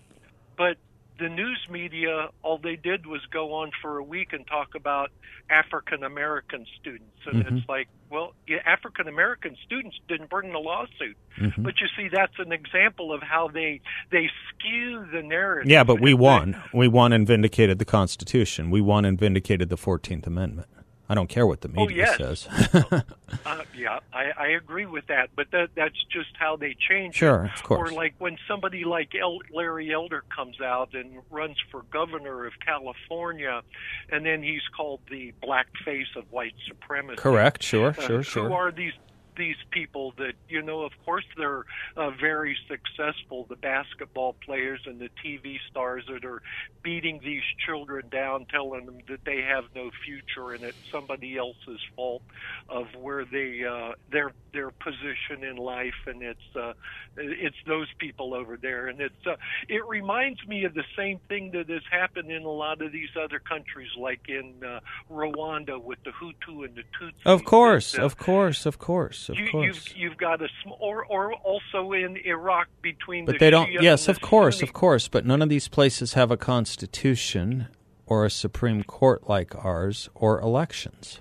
but 0.56 0.76
the 1.22 1.28
news 1.28 1.60
media, 1.70 2.28
all 2.42 2.58
they 2.58 2.74
did 2.76 3.06
was 3.06 3.20
go 3.32 3.54
on 3.54 3.70
for 3.80 3.98
a 3.98 4.02
week 4.02 4.32
and 4.32 4.44
talk 4.46 4.74
about 4.74 5.10
African 5.48 6.02
American 6.02 6.66
students. 6.80 7.06
And 7.26 7.44
Mhm. 7.44 7.58
it's 7.58 7.68
like, 7.68 7.88
well, 8.10 8.34
African 8.66 9.06
American 9.06 9.56
students 9.64 9.96
didn't 10.08 10.28
bring 10.30 10.52
the 10.52 10.58
lawsuit. 10.58 11.16
Mhm. 11.38 11.62
But 11.62 11.74
you 11.80 11.86
see, 11.96 12.08
that's 12.08 12.38
an 12.38 12.50
example 12.52 13.12
of 13.12 13.22
how 13.22 13.48
they 13.48 13.80
they 14.10 14.28
skew 14.48 15.06
the 15.12 15.22
narrative. 15.22 15.70
Yeah, 15.70 15.84
but 15.84 16.00
we 16.00 16.12
won. 16.12 16.60
We 16.74 16.88
won 16.88 17.12
and 17.12 17.26
vindicated 17.26 17.78
the 17.78 17.84
Constitution. 17.84 18.70
We 18.70 18.80
won 18.80 19.04
and 19.04 19.18
vindicated 19.18 19.68
the 19.68 19.76
Fourteenth 19.76 20.26
Amendment. 20.26 20.68
I 21.12 21.14
don't 21.14 21.28
care 21.28 21.46
what 21.46 21.60
the 21.60 21.68
Oh, 21.76 21.84
media 21.86 22.06
yes. 22.18 22.46
says. 22.46 22.48
Uh, 23.46 23.62
yeah, 23.76 23.98
I, 24.12 24.30
I 24.36 24.46
agree 24.48 24.84
with 24.86 25.06
that, 25.08 25.30
but 25.34 25.50
that 25.52 25.70
that's 25.74 25.96
just 26.10 26.30
how 26.38 26.56
they 26.56 26.74
change. 26.88 27.14
it. 27.16 27.18
Sure, 27.18 27.50
of 27.54 27.62
course. 27.62 27.90
Or 27.90 27.94
like 27.94 28.14
when 28.18 28.36
somebody 28.48 28.84
like 28.84 29.10
El- 29.20 29.40
Larry 29.52 29.90
Elder 29.92 30.22
comes 30.34 30.60
out 30.60 30.94
and 30.94 31.18
runs 31.30 31.56
for 31.70 31.82
governor 31.90 32.46
of 32.46 32.52
California, 32.64 33.62
and 34.10 34.24
then 34.24 34.42
he's 34.42 34.62
called 34.76 35.00
the 35.10 35.32
black 35.42 35.66
face 35.84 36.06
of 36.16 36.24
white 36.30 36.54
supremacy. 36.68 37.16
Correct. 37.20 37.62
Sure. 37.62 37.88
Uh, 37.88 37.92
Sure. 38.02 38.16
Who 38.18 38.22
Sure. 38.22 38.52
are 38.52 38.70
these 38.72 38.92
these 39.36 39.56
people 39.70 40.12
that 40.18 40.34
you 40.48 40.62
know? 40.62 40.82
Of 40.82 40.92
course, 41.04 41.24
they're 41.36 41.64
uh, 41.96 42.10
very 42.10 42.56
successful. 42.68 43.46
The 43.48 43.56
basketball 43.56 44.34
players 44.44 44.80
and 44.86 44.98
the 44.98 45.10
TV 45.24 45.58
stars 45.70 46.04
that 46.08 46.24
are 46.24 46.42
beating 46.82 47.20
these 47.22 47.42
children 47.66 48.08
down, 48.10 48.46
telling 48.46 48.86
them 48.86 48.98
that 49.08 49.24
they 49.24 49.42
have 49.42 49.64
no 49.74 49.90
future 50.04 50.52
and 50.52 50.62
it's 50.64 50.76
somebody 50.90 51.36
else's 51.36 51.80
fault 51.94 52.22
of 52.68 52.86
where 53.00 53.24
they 53.24 53.64
uh, 53.64 53.92
their 54.10 54.32
their 54.52 54.70
position 54.70 55.44
in 55.44 55.56
life, 55.56 55.94
and 56.06 56.22
it's 56.22 56.56
uh, 56.56 56.72
it's 57.16 57.56
those 57.66 57.88
people 57.98 58.34
over 58.34 58.56
there, 58.56 58.88
and 58.88 59.00
it's 59.00 59.26
uh, 59.26 59.36
it 59.68 59.86
reminds 59.86 60.46
me 60.46 60.64
of 60.64 60.74
the 60.74 60.84
same 60.96 61.18
thing 61.28 61.50
that 61.52 61.68
has 61.68 61.82
happened 61.90 62.30
in 62.30 62.42
a 62.42 62.50
lot 62.50 62.82
of 62.82 62.92
these 62.92 63.08
other 63.22 63.38
countries, 63.38 63.90
like 63.98 64.28
in 64.28 64.54
uh, 64.64 64.80
Rwanda 65.10 65.82
with 65.82 65.98
the 66.04 66.10
Hutu 66.10 66.64
and 66.64 66.74
the 66.74 66.82
Tutsi. 66.98 67.12
Of 67.24 67.44
course. 67.44 67.98
Uh, 67.98 68.02
Of 68.02 68.16
course. 68.16 68.66
Of 68.66 68.78
course. 68.78 69.21
Of 69.28 69.38
you, 69.38 69.50
course. 69.50 69.66
You've, 69.66 69.96
you've 69.96 70.16
got 70.16 70.42
a 70.42 70.48
sm- 70.62 70.72
or 70.80 71.04
or 71.06 71.34
also 71.34 71.92
in 71.92 72.16
Iraq 72.24 72.68
between 72.82 73.24
But 73.26 73.32
the 73.34 73.38
they 73.38 73.50
don't. 73.50 73.68
Shia 73.68 73.82
Yes, 73.82 74.08
of 74.08 74.20
course, 74.20 74.56
Sunni. 74.58 74.68
of 74.68 74.72
course. 74.74 75.08
But 75.08 75.24
none 75.26 75.42
of 75.42 75.48
these 75.48 75.68
places 75.68 76.14
have 76.14 76.30
a 76.30 76.36
constitution 76.36 77.68
or 78.06 78.24
a 78.24 78.30
Supreme 78.30 78.82
Court 78.82 79.28
like 79.28 79.54
ours 79.64 80.08
or 80.14 80.40
elections. 80.40 81.20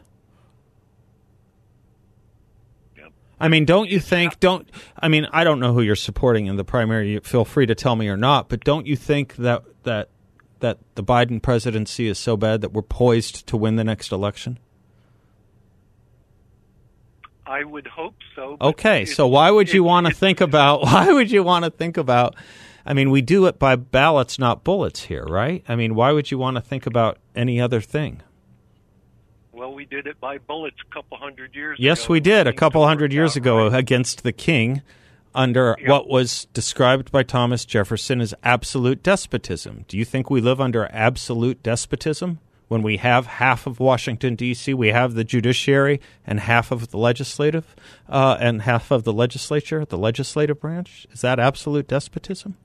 Yep. 2.97 3.11
I 3.39 3.47
mean, 3.47 3.65
don't 3.65 3.89
you 3.89 3.99
think? 3.99 4.39
Don't 4.39 4.69
I 4.97 5.07
mean? 5.07 5.27
I 5.31 5.43
don't 5.43 5.59
know 5.59 5.73
who 5.73 5.81
you're 5.81 5.95
supporting 5.95 6.47
in 6.47 6.55
the 6.57 6.65
primary. 6.65 7.11
You 7.13 7.19
Feel 7.21 7.45
free 7.45 7.65
to 7.65 7.75
tell 7.75 7.95
me 7.95 8.07
or 8.07 8.17
not. 8.17 8.49
But 8.49 8.63
don't 8.63 8.85
you 8.87 8.95
think 8.95 9.35
that 9.37 9.63
that 9.83 10.09
that 10.59 10.79
the 10.95 11.03
Biden 11.03 11.41
presidency 11.41 12.07
is 12.07 12.19
so 12.19 12.37
bad 12.37 12.61
that 12.61 12.71
we're 12.71 12.81
poised 12.81 13.47
to 13.47 13.57
win 13.57 13.75
the 13.75 13.83
next 13.83 14.11
election? 14.11 14.59
I 17.51 17.65
would 17.65 17.85
hope 17.85 18.15
so. 18.33 18.55
Okay, 18.61 19.03
so 19.03 19.27
why 19.27 19.51
would 19.51 19.73
you 19.73 19.83
want 19.83 20.07
to 20.07 20.13
think 20.13 20.39
about? 20.39 20.83
Why 20.91 21.11
would 21.11 21.29
you 21.29 21.43
want 21.43 21.65
to 21.65 21.71
think 21.71 21.97
about? 21.97 22.35
I 22.85 22.93
mean, 22.93 23.11
we 23.11 23.21
do 23.21 23.45
it 23.45 23.59
by 23.59 23.75
ballots, 23.75 24.39
not 24.39 24.63
bullets 24.63 25.03
here, 25.03 25.25
right? 25.25 25.61
I 25.67 25.75
mean, 25.75 25.93
why 25.93 26.13
would 26.13 26.31
you 26.31 26.37
want 26.37 26.55
to 26.55 26.61
think 26.61 26.85
about 26.85 27.17
any 27.35 27.59
other 27.59 27.81
thing? 27.81 28.21
Well, 29.51 29.73
we 29.73 29.85
did 29.85 30.07
it 30.07 30.19
by 30.19 30.37
bullets 30.37 30.77
a 30.89 30.93
couple 30.93 31.17
hundred 31.17 31.53
years 31.53 31.77
ago. 31.77 31.83
Yes, 31.85 32.07
we 32.07 32.21
did 32.21 32.47
a 32.47 32.53
couple 32.53 32.87
hundred 32.87 33.11
years 33.11 33.31
out 33.31 33.37
ago 33.37 33.67
right. 33.67 33.77
against 33.79 34.23
the 34.23 34.31
king 34.31 34.81
under 35.35 35.75
Yeah. 35.79 35.89
what 35.91 36.07
was 36.07 36.45
described 36.53 37.11
by 37.11 37.23
Thomas 37.23 37.65
Jefferson 37.65 38.21
as 38.21 38.33
absolute 38.43 39.03
despotism. 39.03 39.83
Do 39.89 39.97
you 39.97 40.05
think 40.05 40.29
we 40.29 40.39
live 40.39 40.61
under 40.61 40.89
absolute 40.91 41.61
despotism 41.61 42.39
when 42.71 42.81
we 42.81 42.95
have 42.95 43.25
half 43.25 43.67
of 43.67 43.81
Washington 43.81 44.33
D.C., 44.33 44.73
we 44.73 44.91
have 44.91 45.13
the 45.13 45.25
judiciary 45.25 45.99
and 46.25 46.39
half 46.39 46.71
of 46.71 46.89
the 46.91 46.97
legislative 46.97 47.75
uh, 48.07 48.37
and 48.39 48.61
half 48.61 48.91
of 48.91 49.03
the 49.03 49.11
legislature, 49.11 49.83
the 49.83 49.97
legislative 49.97 50.61
branch? 50.61 51.05
Is 51.11 51.19
that 51.19 51.37
absolute 51.37 51.89
despotism? 51.89 52.55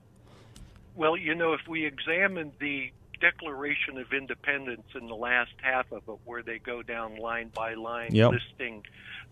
Well, 0.95 1.17
you 1.17 1.35
know, 1.35 1.51
if 1.51 1.67
we 1.67 1.85
examine 1.85 2.53
the 2.61 2.93
Declaration 3.19 3.97
of 3.97 4.13
Independence 4.13 4.87
in 4.95 5.07
the 5.07 5.15
last 5.15 5.51
half 5.61 5.91
of 5.91 6.03
it, 6.07 6.19
where 6.23 6.41
they 6.41 6.59
go 6.59 6.81
down 6.81 7.17
line 7.17 7.51
by 7.53 7.73
line 7.73 8.15
Yep. 8.15 8.31
listing 8.31 8.83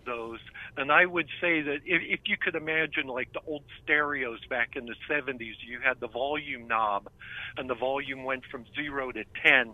those, 0.05 0.39
and 0.75 0.91
I 0.91 1.05
would 1.05 1.29
say 1.39 1.61
that 1.61 1.77
if, 1.85 2.01
if 2.01 2.19
you 2.25 2.35
could 2.35 2.55
imagine 2.55 3.07
like 3.07 3.31
the 3.31 3.39
old 3.47 3.63
stereos 3.81 4.41
back 4.49 4.75
in 4.75 4.87
the 4.87 4.95
70s, 5.09 5.55
you 5.65 5.79
had 5.81 6.01
the 6.01 6.09
volume 6.09 6.67
knob, 6.67 7.07
and 7.55 7.69
the 7.69 7.75
volume 7.75 8.25
went 8.25 8.43
from 8.51 8.65
zero 8.75 9.13
to 9.13 9.23
10, 9.41 9.71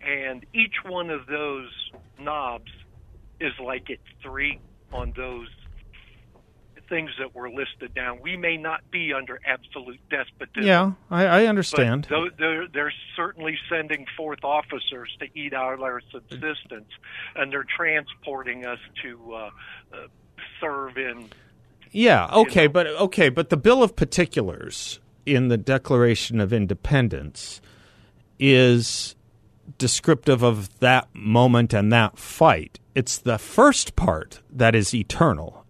and 0.00 0.44
each 0.52 0.74
one 0.84 1.10
of 1.10 1.26
those 1.26 1.70
knobs 2.18 2.70
is 3.40 3.52
like 3.62 3.90
at 3.90 3.98
three 4.22 4.60
on 4.92 5.12
those 5.16 5.48
things 6.88 7.10
that 7.18 7.34
were 7.34 7.50
listed 7.50 7.94
down. 7.94 8.20
We 8.22 8.36
may 8.36 8.56
not 8.56 8.88
be 8.90 9.12
under 9.12 9.40
absolute 9.44 10.00
despotism. 10.08 10.64
Yeah, 10.66 10.92
I, 11.10 11.26
I 11.26 11.46
understand. 11.46 12.06
they're, 12.38 12.68
they're 12.72 12.92
certainly 13.16 13.56
sending 13.68 14.06
forth 14.16 14.44
officers 14.44 15.10
to 15.20 15.26
eat 15.38 15.52
out 15.52 15.80
our 15.80 16.00
subsistence, 16.12 16.90
and 17.34 17.52
they're 17.52 17.66
transporting 17.76 18.64
us 18.66 18.78
to 19.02 19.34
uh, 19.34 19.50
uh, 19.92 19.96
serve 20.60 20.96
in. 20.96 21.28
Yeah, 21.90 22.28
okay, 22.32 22.66
know. 22.66 22.72
but 22.72 22.86
okay, 22.86 23.28
but 23.28 23.50
the 23.50 23.56
Bill 23.56 23.82
of 23.82 23.96
Particulars 23.96 25.00
in 25.24 25.48
the 25.48 25.58
Declaration 25.58 26.40
of 26.40 26.52
Independence 26.52 27.60
is 28.38 29.15
descriptive 29.78 30.42
of 30.42 30.78
that 30.80 31.08
moment 31.12 31.72
and 31.72 31.92
that 31.92 32.18
fight. 32.18 32.78
It's 32.94 33.18
the 33.18 33.38
first 33.38 33.96
part 33.96 34.40
that 34.50 34.74
is 34.74 34.94
eternal. 34.94 35.64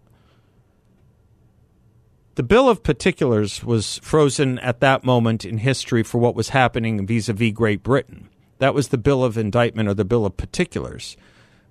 The 2.35 2.43
Bill 2.43 2.69
of 2.69 2.83
Particulars 2.83 3.63
was 3.63 3.97
frozen 4.03 4.59
at 4.59 4.79
that 4.79 5.03
moment 5.03 5.43
in 5.43 5.57
history 5.57 6.03
for 6.03 6.19
what 6.19 6.35
was 6.35 6.49
happening 6.49 7.05
vis 7.07 7.29
a 7.29 7.33
vis 7.33 7.51
Great 7.51 7.81
Britain. 7.81 8.29
That 8.59 8.73
was 8.73 8.89
the 8.89 8.97
Bill 8.97 9.23
of 9.23 9.37
Indictment 9.37 9.89
or 9.89 9.93
the 9.93 10.05
Bill 10.05 10.25
of 10.25 10.37
Particulars. 10.37 11.17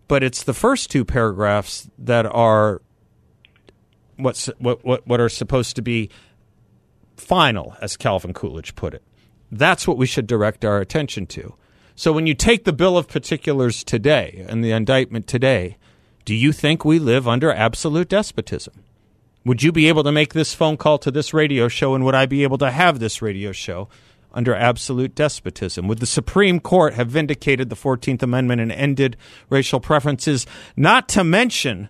But 0.09 0.23
it's 0.23 0.43
the 0.43 0.55
first 0.55 0.91
two 0.91 1.05
paragraphs 1.05 1.89
that 1.99 2.27
are 2.27 2.83
what's 4.17 4.47
what 4.59 4.85
what 4.85 5.07
what 5.07 5.21
are 5.21 5.29
supposed 5.29 5.77
to 5.77 5.83
be 5.83 6.11
final, 7.17 7.77
as 7.81 7.97
Calvin 7.97 8.35
Coolidge 8.35 8.75
put 8.75 8.95
it. 8.95 9.03
That's 9.51 9.87
what 9.87 9.99
we 9.99 10.07
should 10.07 10.27
direct 10.27 10.65
our 10.65 10.81
attention 10.81 11.27
to. 11.27 11.55
So 11.99 12.13
when 12.13 12.27
you 12.27 12.35
take 12.35 12.65
the 12.65 12.75
Bill 12.75 12.99
of 12.99 13.09
Particulars 13.09 13.83
today 13.83 14.45
and 14.51 14.63
the 14.63 14.71
indictment 14.71 15.27
today, 15.27 15.79
do 16.27 16.35
you 16.35 16.53
think 16.53 16.85
we 16.85 16.99
live 16.99 17.27
under 17.27 17.51
absolute 17.51 18.11
despotism? 18.11 18.85
Would 19.47 19.63
you 19.63 19.73
be 19.73 19.89
able 19.89 20.05
to 20.05 20.13
make 20.13 20.35
this 20.35 20.53
phone 20.53 20.77
call 20.77 20.99
to 20.99 21.11
this 21.11 21.33
radio 21.33 21.69
show 21.69 21.95
and 21.95 22.05
would 22.05 22.15
I 22.15 22.27
be 22.27 22.43
able 22.43 22.59
to 22.59 22.71
have 22.71 22.99
this 22.99 23.23
radio 23.23 23.51
show 23.51 23.89
under 24.35 24.55
absolute 24.55 25.15
despotism? 25.15 25.89
Would 25.89 26.01
the 26.01 26.07
Supreme 26.07 26.61
Court 26.61 26.93
have 26.93 27.09
vindicated 27.09 27.71
the 27.71 27.77
14th 27.77 28.23
Amendment 28.23 28.61
and 28.61 28.73
ended 28.73 29.17
racial 29.49 29.81
preferences, 29.81 30.47
not 30.77 31.09
to 31.09 31.25
mention 31.25 31.89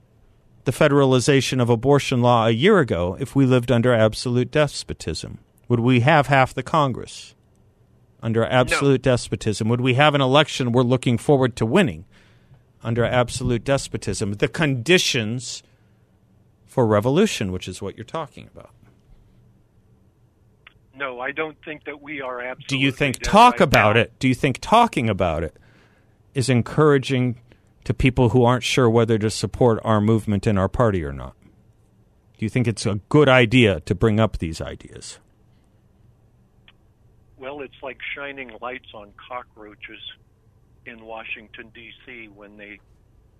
the 0.66 0.72
federalization 0.72 1.60
of 1.60 1.68
abortion 1.68 2.22
law 2.22 2.46
a 2.46 2.50
year 2.50 2.78
ago 2.78 3.16
if 3.18 3.34
we 3.34 3.44
lived 3.44 3.72
under 3.72 3.92
absolute 3.92 4.52
despotism? 4.52 5.38
Would 5.66 5.80
we 5.80 6.00
have 6.00 6.28
half 6.28 6.54
the 6.54 6.62
Congress 6.62 7.34
under 8.26 8.44
absolute 8.44 9.06
no. 9.06 9.12
despotism? 9.12 9.68
Would 9.68 9.80
we 9.80 9.94
have 9.94 10.16
an 10.16 10.20
election 10.20 10.72
we're 10.72 10.82
looking 10.82 11.16
forward 11.16 11.54
to 11.56 11.64
winning 11.64 12.06
under 12.82 13.04
absolute 13.04 13.62
despotism? 13.62 14.32
The 14.32 14.48
conditions 14.48 15.62
for 16.66 16.88
revolution, 16.88 17.52
which 17.52 17.68
is 17.68 17.80
what 17.80 17.96
you're 17.96 18.04
talking 18.04 18.48
about. 18.52 18.70
No, 20.92 21.20
I 21.20 21.30
don't 21.30 21.56
think 21.64 21.84
that 21.84 22.02
we 22.02 22.20
are 22.20 22.40
absolutely. 22.40 22.66
Do 22.66 22.78
you 22.78 22.90
think 22.90 23.22
talk 23.22 23.60
about 23.60 23.94
now. 23.94 24.02
it? 24.02 24.18
Do 24.18 24.26
you 24.26 24.34
think 24.34 24.58
talking 24.60 25.08
about 25.08 25.44
it 25.44 25.56
is 26.34 26.48
encouraging 26.48 27.38
to 27.84 27.94
people 27.94 28.30
who 28.30 28.44
aren't 28.44 28.64
sure 28.64 28.90
whether 28.90 29.18
to 29.18 29.30
support 29.30 29.78
our 29.84 30.00
movement 30.00 30.48
and 30.48 30.58
our 30.58 30.68
party 30.68 31.04
or 31.04 31.12
not? 31.12 31.36
Do 32.38 32.44
you 32.44 32.48
think 32.48 32.66
it's 32.66 32.86
a 32.86 32.96
good 33.08 33.28
idea 33.28 33.78
to 33.80 33.94
bring 33.94 34.18
up 34.18 34.38
these 34.38 34.60
ideas? 34.60 35.20
Well, 37.38 37.60
it's 37.60 37.82
like 37.82 37.98
shining 38.14 38.52
lights 38.60 38.88
on 38.94 39.12
cockroaches 39.28 40.00
in 40.86 41.04
Washington, 41.04 41.70
D.C. 41.74 42.28
when 42.34 42.56
they 42.56 42.80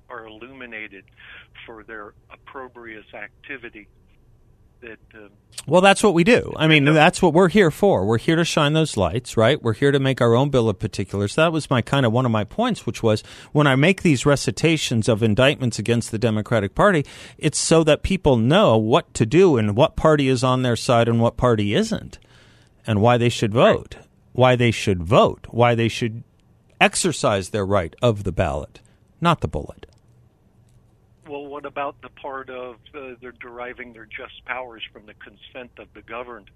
are 0.08 0.26
illuminated 0.26 1.04
for 1.64 1.82
their 1.82 2.12
opprobrious 2.30 3.06
activity 3.14 3.88
that. 4.80 4.98
Uh, 5.14 5.28
well, 5.66 5.80
that's 5.80 6.02
what 6.02 6.14
we 6.14 6.22
do. 6.22 6.52
I 6.56 6.68
mean, 6.68 6.84
that's 6.84 7.20
what 7.20 7.32
we're 7.32 7.48
here 7.48 7.72
for. 7.72 8.06
We're 8.06 8.18
here 8.18 8.36
to 8.36 8.44
shine 8.44 8.72
those 8.72 8.96
lights, 8.96 9.36
right? 9.36 9.60
We're 9.60 9.74
here 9.74 9.90
to 9.90 9.98
make 9.98 10.20
our 10.20 10.34
own 10.34 10.50
bill 10.50 10.68
of 10.68 10.78
particulars. 10.78 11.34
That 11.34 11.52
was 11.52 11.68
my 11.68 11.82
kind 11.82 12.06
of 12.06 12.12
one 12.12 12.24
of 12.24 12.30
my 12.30 12.44
points, 12.44 12.86
which 12.86 13.02
was 13.02 13.22
when 13.52 13.66
I 13.66 13.74
make 13.74 14.02
these 14.02 14.24
recitations 14.24 15.08
of 15.08 15.24
indictments 15.24 15.78
against 15.78 16.12
the 16.12 16.18
Democratic 16.18 16.74
Party, 16.76 17.04
it's 17.36 17.58
so 17.58 17.82
that 17.84 18.04
people 18.04 18.36
know 18.36 18.76
what 18.76 19.12
to 19.14 19.26
do 19.26 19.56
and 19.56 19.76
what 19.76 19.96
party 19.96 20.28
is 20.28 20.44
on 20.44 20.62
their 20.62 20.76
side 20.76 21.08
and 21.08 21.20
what 21.20 21.36
party 21.36 21.74
isn't, 21.74 22.18
and 22.86 23.00
why 23.00 23.16
they 23.16 23.28
should 23.28 23.52
vote, 23.52 23.94
right. 23.96 24.06
why 24.32 24.56
they 24.56 24.70
should 24.70 25.02
vote, 25.02 25.46
why 25.50 25.74
they 25.74 25.88
should 25.88 26.22
exercise 26.80 27.50
their 27.50 27.66
right 27.66 27.94
of 28.02 28.24
the 28.24 28.32
ballot, 28.32 28.80
not 29.20 29.40
the 29.40 29.48
bullet 29.48 29.86
well, 31.28 31.46
what 31.46 31.66
about 31.66 32.00
the 32.02 32.08
part 32.08 32.50
of 32.50 32.76
uh, 32.94 33.14
they're 33.20 33.32
deriving 33.32 33.92
their 33.92 34.06
just 34.06 34.44
powers 34.44 34.82
from 34.92 35.06
the 35.06 35.14
consent 35.14 35.70
of 35.78 35.88
the 35.94 36.02
governed? 36.02 36.50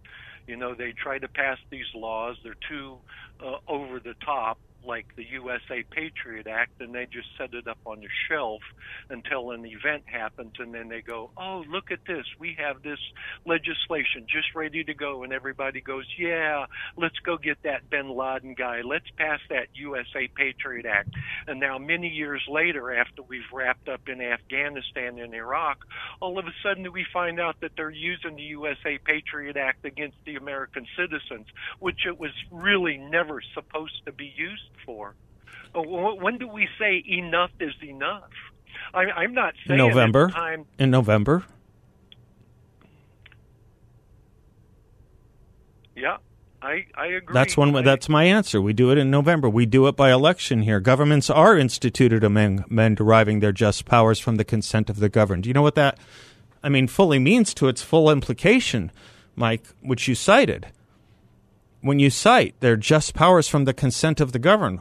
You 0.47 0.57
know, 0.57 0.75
they 0.75 0.93
try 0.93 1.19
to 1.19 1.29
pass 1.29 1.59
these 1.71 1.87
laws. 1.95 2.37
They're 2.43 2.55
too 2.69 2.97
uh, 3.45 3.57
over 3.69 4.01
the 4.01 4.15
top 4.25 4.59
like 4.85 5.07
the 5.17 5.25
USA 5.33 5.85
Patriot 5.91 6.47
Act 6.47 6.81
and 6.81 6.95
they 6.95 7.07
just 7.07 7.29
set 7.37 7.55
it 7.55 7.67
up 7.67 7.79
on 7.85 8.01
the 8.01 8.09
shelf 8.29 8.63
until 9.09 9.51
an 9.51 9.65
event 9.67 10.05
happens 10.07 10.55
and 10.59 10.75
then 10.75 10.89
they 10.89 11.01
go, 11.01 11.31
"Oh, 11.37 11.65
look 11.69 11.91
at 11.91 12.05
this. 12.07 12.27
We 12.39 12.55
have 12.59 12.83
this 12.83 12.99
legislation 13.45 14.27
just 14.27 14.55
ready 14.55 14.85
to 14.85 14.95
go." 14.95 15.23
And 15.23 15.33
everybody 15.33 15.81
goes, 15.81 16.07
"Yeah, 16.19 16.67
let's 16.97 17.19
go 17.21 17.37
get 17.37 17.63
that 17.63 17.91
bin 17.91 18.09
Laden 18.09 18.55
guy. 18.55 18.81
Let's 18.81 19.09
pass 19.17 19.41
that 19.49 19.69
USA 19.75 20.29
Patriot 20.29 20.87
Act." 20.87 21.11
And 21.47 21.61
now 21.61 21.79
many 21.79 22.09
years 22.09 22.43
later 22.49 22.95
after 22.95 23.23
we've 23.23 23.51
wrapped 23.53 23.89
up 23.89 24.09
in 24.09 24.21
Afghanistan 24.21 25.19
and 25.19 25.35
Iraq, 25.35 25.87
all 26.21 26.39
of 26.39 26.47
a 26.47 26.55
sudden 26.63 26.91
we 26.93 27.05
find 27.13 27.41
out 27.41 27.61
that 27.61 27.77
they're 27.77 27.91
using 27.91 28.37
the 28.37 28.43
USA 28.43 28.99
Patriot 28.99 29.57
Act 29.57 29.85
against 29.85 30.17
the 30.25 30.37
American 30.37 30.87
citizens, 30.97 31.47
which 31.79 32.07
it 32.07 32.19
was 32.19 32.33
really 32.51 32.97
never 32.97 33.41
supposed 33.55 34.05
to 34.07 34.13
be 34.13 34.33
used 34.37 34.70
for. 34.85 35.15
When 35.75 36.39
do 36.39 36.49
we 36.49 36.69
say 36.79 37.03
enough 37.07 37.51
is 37.61 37.75
enough? 37.83 38.31
I, 38.93 39.25
am 39.25 39.35
not 39.35 39.55
saying 39.67 39.79
November. 39.79 40.31
Time, 40.31 40.67
in 40.79 40.91
November. 40.91 41.45
Yeah, 45.95 46.17
I, 46.63 46.87
I 46.95 47.07
agree. 47.07 47.35
That's 47.35 47.57
one. 47.57 47.75
I, 47.77 47.83
that's 47.83 48.09
my 48.09 48.25
answer. 48.25 48.61
We 48.61 48.73
do 48.73 48.91
it 48.91 48.99
in 48.99 49.11
November. 49.11 49.49
We 49.49 49.67
do 49.67 49.87
it 49.87 49.97
by 49.97 50.11
election 50.11 50.63
here. 50.63 50.81
Governments 50.81 51.31
are 51.31 51.57
instituted 51.57 52.25
among 52.25 52.65
men 52.69 52.95
deriving 52.95 53.41
their 53.41 53.53
just 53.53 53.85
powers 53.85 54.19
from 54.19 54.37
the 54.37 54.45
consent 54.45 54.91
of 54.91 54.99
the 54.99 55.09
governed. 55.09 55.45
Do 55.45 55.51
you 55.51 55.55
know 55.55 55.63
what 55.63 55.75
that, 55.77 55.99
I 56.63 56.69
mean, 56.69 56.89
fully 56.89 57.19
means 57.19 57.55
to 57.55 57.69
its 57.69 57.83
full 57.83 58.11
implication, 58.11 58.91
Mike, 59.37 59.65
which 59.83 60.09
you 60.09 60.15
cited? 60.15 60.67
When 61.81 61.99
you 61.99 62.11
cite 62.11 62.59
their 62.61 62.77
just 62.77 63.15
powers 63.15 63.49
from 63.49 63.65
the 63.65 63.75
consent 63.75 64.21
of 64.21 64.33
the 64.33 64.39
governed, 64.39 64.81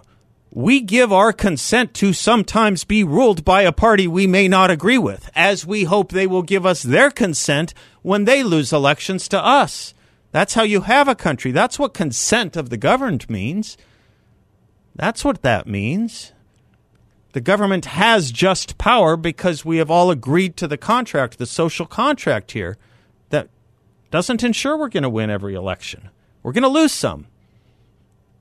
we 0.52 0.82
give 0.82 1.14
our 1.14 1.32
consent 1.32 1.94
to 1.94 2.12
sometimes 2.12 2.84
be 2.84 3.04
ruled 3.04 3.46
by 3.46 3.62
a 3.62 3.72
party 3.72 4.08
we 4.08 4.26
may 4.26 4.48
not 4.48 4.72
agree 4.72 4.98
with, 4.98 5.30
as 5.36 5.66
we 5.66 5.84
hope 5.84 6.12
they 6.12 6.28
will 6.28 6.42
give 6.42 6.66
us 6.66 6.82
their 6.82 7.12
consent 7.12 7.74
when 8.02 8.26
they 8.26 8.44
lose 8.44 8.74
elections 8.74 9.28
to 9.30 9.44
us. 9.44 9.94
That's 10.32 10.56
how 10.56 10.64
you 10.64 10.82
have 10.82 11.08
a 11.08 11.16
country. 11.16 11.52
That's 11.52 11.78
what 11.78 11.94
consent 11.94 12.56
of 12.56 12.70
the 12.70 12.78
governed 12.78 13.30
means. 13.30 13.78
That's 14.96 15.24
what 15.24 15.44
that 15.44 15.68
means. 15.68 16.34
The 17.34 17.42
government 17.42 17.86
has 17.86 18.32
just 18.32 18.80
power 18.80 19.16
because 19.16 19.64
we 19.64 19.78
have 19.78 19.92
all 19.92 20.10
agreed 20.10 20.58
to 20.58 20.68
the 20.68 20.78
contract, 20.78 21.38
the 21.38 21.46
social 21.46 21.86
contract 21.86 22.52
here, 22.52 22.78
that 23.30 23.50
doesn't 24.10 24.44
ensure 24.44 24.76
we're 24.76 24.90
going 24.90 25.04
to 25.04 25.10
win 25.10 25.30
every 25.30 25.54
election. 25.54 26.10
We're 26.44 26.54
going 26.54 26.64
to 26.64 26.70
lose 26.70 26.92
some. 26.92 27.28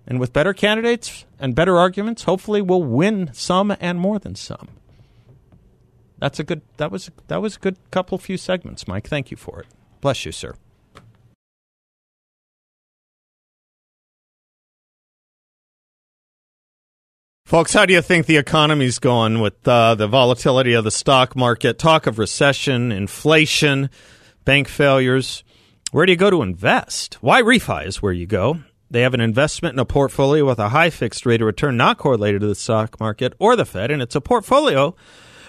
And 0.07 0.19
with 0.19 0.33
better 0.33 0.55
candidates 0.55 1.27
and 1.39 1.55
better 1.55 1.77
arguments, 1.77 2.23
hopefully 2.25 2.63
we'll 2.63 2.83
win 2.83 3.31
some 3.35 3.77
and 3.79 4.01
more 4.01 4.19
than 4.19 4.35
some. 4.35 4.69
That's 6.19 6.41
a 6.41 6.45
good 6.45 6.63
that 6.79 6.91
was 6.91 7.11
that 7.29 7.41
was 7.41 7.57
a 7.57 7.59
good 7.61 7.77
couple 7.91 8.19
few 8.19 8.37
segments, 8.37 8.89
Mike. 8.89 9.07
Thank 9.07 9.31
you 9.31 9.37
for 9.37 9.61
it. 9.61 9.67
Bless 10.01 10.25
you, 10.25 10.33
sir. 10.33 10.55
Folks, 17.45 17.73
how 17.73 17.87
do 17.87 17.95
you 17.95 18.03
think 18.03 18.27
the 18.27 18.37
economy's 18.37 18.99
going 18.99 19.41
with 19.41 19.67
uh, 19.67 19.95
the 19.95 20.07
volatility 20.07 20.75
of 20.75 20.85
the 20.85 20.91
stock 20.91 21.35
market, 21.35 21.79
talk 21.79 22.07
of 22.07 22.19
recession, 22.19 22.93
inflation, 22.93 23.89
bank 24.45 24.69
failures? 24.69 25.45
Where 25.91 26.05
do 26.05 26.13
you 26.13 26.19
go 26.19 26.29
to 26.29 26.43
invest? 26.43 27.17
YRefy 27.23 27.87
is 27.87 28.03
where 28.03 28.13
you 28.13 28.27
go. 28.27 28.61
They 28.91 29.01
have 29.01 29.15
an 29.15 29.23
investment 29.23 29.73
in 29.73 29.79
a 29.79 29.87
portfolio 29.87 30.45
with 30.45 30.59
a 30.59 30.69
high 30.69 30.91
fixed 30.91 31.25
rate 31.25 31.41
of 31.41 31.47
return 31.47 31.79
not 31.79 31.97
correlated 31.97 32.43
to 32.43 32.47
the 32.47 32.55
stock 32.55 33.01
market 33.01 33.33
or 33.39 33.57
the 33.57 33.65
Fed, 33.65 33.91
and 33.91 34.03
it's 34.03 34.15
a 34.15 34.21
portfolio 34.21 34.95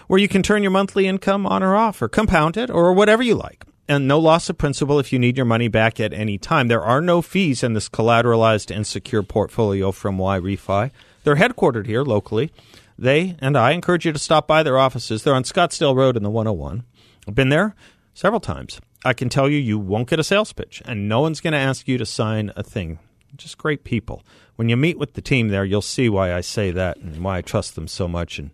where 0.07 0.17
you 0.19 0.29
can 0.29 0.41
turn 0.41 0.63
your 0.63 0.71
monthly 0.71 1.07
income 1.07 1.45
on 1.45 1.61
or 1.61 1.75
off 1.75 2.01
or 2.01 2.07
compound 2.07 2.55
it 2.55 2.69
or 2.69 2.93
whatever 2.93 3.21
you 3.21 3.35
like. 3.35 3.65
And 3.89 4.07
no 4.07 4.17
loss 4.17 4.49
of 4.49 4.57
principal 4.57 4.97
if 4.97 5.11
you 5.11 5.19
need 5.19 5.35
your 5.35 5.45
money 5.45 5.67
back 5.67 5.99
at 5.99 6.13
any 6.13 6.37
time. 6.37 6.69
There 6.69 6.83
are 6.83 7.01
no 7.01 7.21
fees 7.21 7.61
in 7.61 7.73
this 7.73 7.89
collateralized 7.89 8.73
and 8.73 8.87
secure 8.87 9.23
portfolio 9.23 9.91
from 9.91 10.17
YRefy. 10.17 10.91
They're 11.25 11.35
headquartered 11.35 11.85
here 11.85 12.03
locally. 12.03 12.49
They 12.97 13.35
and 13.39 13.57
I 13.57 13.71
encourage 13.71 14.05
you 14.05 14.13
to 14.13 14.19
stop 14.19 14.47
by 14.47 14.63
their 14.63 14.77
offices. 14.77 15.23
They're 15.23 15.35
on 15.35 15.43
Scottsdale 15.43 15.95
Road 15.95 16.15
in 16.15 16.23
the 16.23 16.29
101. 16.29 16.85
I've 17.27 17.35
been 17.35 17.49
there 17.49 17.75
several 18.13 18.39
times. 18.39 18.79
I 19.05 19.13
can 19.13 19.29
tell 19.29 19.49
you, 19.49 19.57
you 19.57 19.79
won't 19.79 20.09
get 20.09 20.19
a 20.19 20.23
sales 20.23 20.51
pitch, 20.51 20.81
and 20.85 21.07
no 21.07 21.21
one's 21.21 21.39
going 21.39 21.53
to 21.53 21.59
ask 21.59 21.87
you 21.87 21.97
to 21.97 22.05
sign 22.05 22.51
a 22.55 22.63
thing. 22.63 22.99
Just 23.35 23.57
great 23.57 23.83
people. 23.83 24.23
When 24.55 24.67
you 24.67 24.75
meet 24.75 24.97
with 24.97 25.13
the 25.13 25.21
team 25.21 25.47
there, 25.49 25.63
you'll 25.63 25.81
see 25.81 26.09
why 26.09 26.33
I 26.33 26.41
say 26.41 26.71
that 26.71 26.97
and 26.97 27.23
why 27.23 27.37
I 27.37 27.41
trust 27.41 27.75
them 27.75 27.87
so 27.87 28.07
much. 28.07 28.39
And 28.39 28.51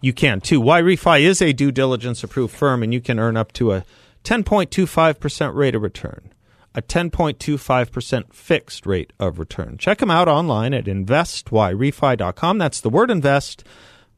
you 0.00 0.12
can 0.12 0.40
too. 0.40 0.60
YRefy 0.60 1.20
is 1.20 1.40
a 1.40 1.52
due 1.52 1.70
diligence 1.70 2.24
approved 2.24 2.54
firm, 2.54 2.82
and 2.82 2.92
you 2.92 3.00
can 3.00 3.20
earn 3.20 3.36
up 3.36 3.52
to 3.52 3.72
a 3.72 3.84
10.25% 4.24 5.54
rate 5.54 5.74
of 5.74 5.82
return, 5.82 6.32
a 6.74 6.82
10.25% 6.82 8.32
fixed 8.32 8.86
rate 8.86 9.12
of 9.20 9.38
return. 9.38 9.76
Check 9.78 9.98
them 9.98 10.10
out 10.10 10.26
online 10.26 10.74
at 10.74 10.86
investyrefy.com. 10.86 12.58
That's 12.58 12.80
the 12.80 12.90
word 12.90 13.10
invest, 13.10 13.62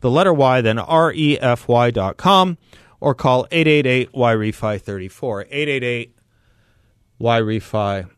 the 0.01 0.11
letter 0.11 0.33
Y, 0.33 0.61
then 0.63 0.79
R 0.79 1.13
E 1.13 1.39
F 1.39 1.69
Y.com 1.69 2.57
or 3.01 3.15
call 3.15 3.47
888 3.51 4.13
YREFI 4.13 4.81
34. 4.81 5.43
888 5.43 6.19
YREFI 7.21 8.11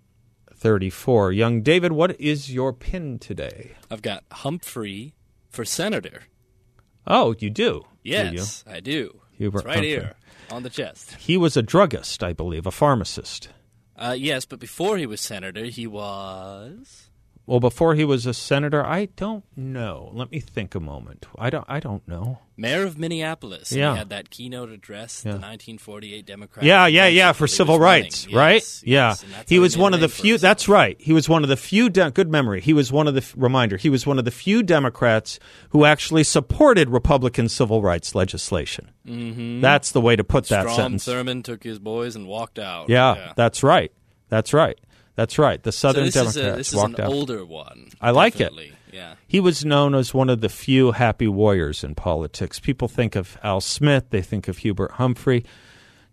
34. 0.55 1.33
Young 1.33 1.63
David, 1.63 1.93
what 1.93 2.21
is 2.21 2.53
your 2.53 2.73
pin 2.73 3.19
today? 3.19 3.77
I've 3.91 4.03
got 4.03 4.25
Humphrey 4.33 5.15
for 5.49 5.65
senator. 5.65 6.23
Oh, 7.07 7.35
you 7.39 7.51
do? 7.51 7.85
Yes, 8.03 8.63
do 8.65 8.71
you? 8.71 8.77
I 8.77 8.81
do. 8.81 9.21
Hubert 9.33 9.59
it's 9.59 9.67
right 9.67 9.75
Humphrey. 9.77 9.91
here 9.91 10.15
on 10.51 10.63
the 10.63 10.71
chest. 10.71 11.15
He 11.15 11.37
was 11.37 11.57
a 11.57 11.63
druggist, 11.63 12.23
I 12.23 12.33
believe, 12.33 12.67
a 12.67 12.71
pharmacist. 12.71 13.51
Uh, 13.97 14.15
yes, 14.17 14.45
but 14.45 14.59
before 14.61 14.97
he 14.97 15.07
was 15.07 15.21
senator, 15.21 15.65
he 15.65 15.87
was 15.87 17.08
Well, 17.49 17.61
before 17.61 17.95
he 17.95 18.05
was 18.05 18.27
a 18.27 18.35
senator, 18.35 18.85
I 18.85 19.07
don't 19.17 19.43
know. 19.57 20.11
Let 20.13 20.31
me 20.31 20.39
think 20.39 20.75
a 20.75 20.81
moment. 20.81 21.25
I 21.39 21.49
don't. 21.49 21.65
I 21.67 21.81
don't 21.81 22.07
know. 22.07 22.41
Mayor 22.59 22.83
of 22.85 22.99
Minneapolis. 22.99 23.73
Yeah. 23.73 23.93
He 23.93 23.99
had 23.99 24.11
that 24.11 24.29
keynote 24.29 24.69
address, 24.69 25.23
Yeah. 25.25 25.33
the 25.33 25.39
1948 25.39 26.27
Democrat. 26.27 26.67
Yeah, 26.67 26.87
yeah, 26.87 27.07
yeah. 27.07 27.33
For 27.33 27.47
civil 27.47 27.77
was 27.77 27.81
running. 27.81 28.03
rights, 28.05 28.27
Yes, 28.27 28.35
right? 28.37 28.55
yes, 28.85 29.25
yeah. 29.27 29.43
He 29.49 29.59
was 29.59 29.79
one 29.79 29.95
of 29.95 30.01
the 30.01 30.11
few. 30.11 30.37
That's 30.37 30.69
right. 30.69 31.01
He 31.01 31.15
was 31.15 31.27
one 31.27 31.43
of 31.43 31.49
the 31.49 31.57
few. 31.57 31.89
De- 31.89 32.11
good 32.11 32.31
memory. 32.31 32.61
He 32.61 32.75
was 32.75 32.93
one 32.93 33.09
of 33.09 33.15
the 33.15 33.23
f- 33.23 33.33
reminder. 33.37 33.79
He 33.79 33.89
was 33.89 34.07
one 34.07 34.19
of 34.19 34.27
the 34.27 34.31
few 34.31 34.63
Democrats 34.63 35.39
who 35.71 35.87
actually 35.87 36.25
supported 36.25 36.91
Republican 36.91 37.49
civil 37.49 37.81
rights 37.81 38.15
legislation. 38.15 38.91
Mm-hmm. 39.07 39.63
That's 39.63 39.93
the 39.93 40.03
way 40.03 40.17
to 40.17 40.25
put 40.25 40.49
that 40.49 40.69
Strom 40.69 40.99
sentence. 40.99 41.07
Thurmond 41.09 41.45
took 41.45 41.63
his 41.65 41.79
boys 41.79 42.15
and 42.15 42.27
walked 42.27 42.59
out. 42.59 42.91
Yeah, 42.91 43.33
that's 43.37 43.63
right. 43.63 43.91
That's 44.29 44.53
right. 44.53 44.79
That's 45.19 45.37
right. 45.37 45.61
The 45.61 45.73
so 45.73 45.89
Southern 45.89 46.05
this 46.05 46.15
Democrats 46.15 46.37
is 46.37 46.47
a, 46.47 46.57
this 46.57 46.69
is 46.69 46.77
walked 46.77 47.01
an 47.01 47.07
out. 47.07 47.11
older 47.11 47.45
one. 47.45 47.89
I 48.01 48.13
like 48.13 48.41
it. 48.41 48.53
Yeah. 48.93 49.17
He 49.27 49.41
was 49.41 49.65
known 49.65 49.97
as 49.97 50.15
one 50.15 50.31
of 50.31 50.43
the 50.43 50.49
few 50.49 50.93
happy 50.93 51.27
warriors 51.27 51.83
in 51.83 51.97
politics. 51.97 52.61
People 52.61 52.87
think 52.87 53.17
of 53.17 53.37
Al 53.43 53.61
Smith, 53.61 54.11
they 54.11 54.23
think 54.23 54.47
of 54.47 54.59
Hubert 54.59 54.93
Humphrey. 54.93 55.45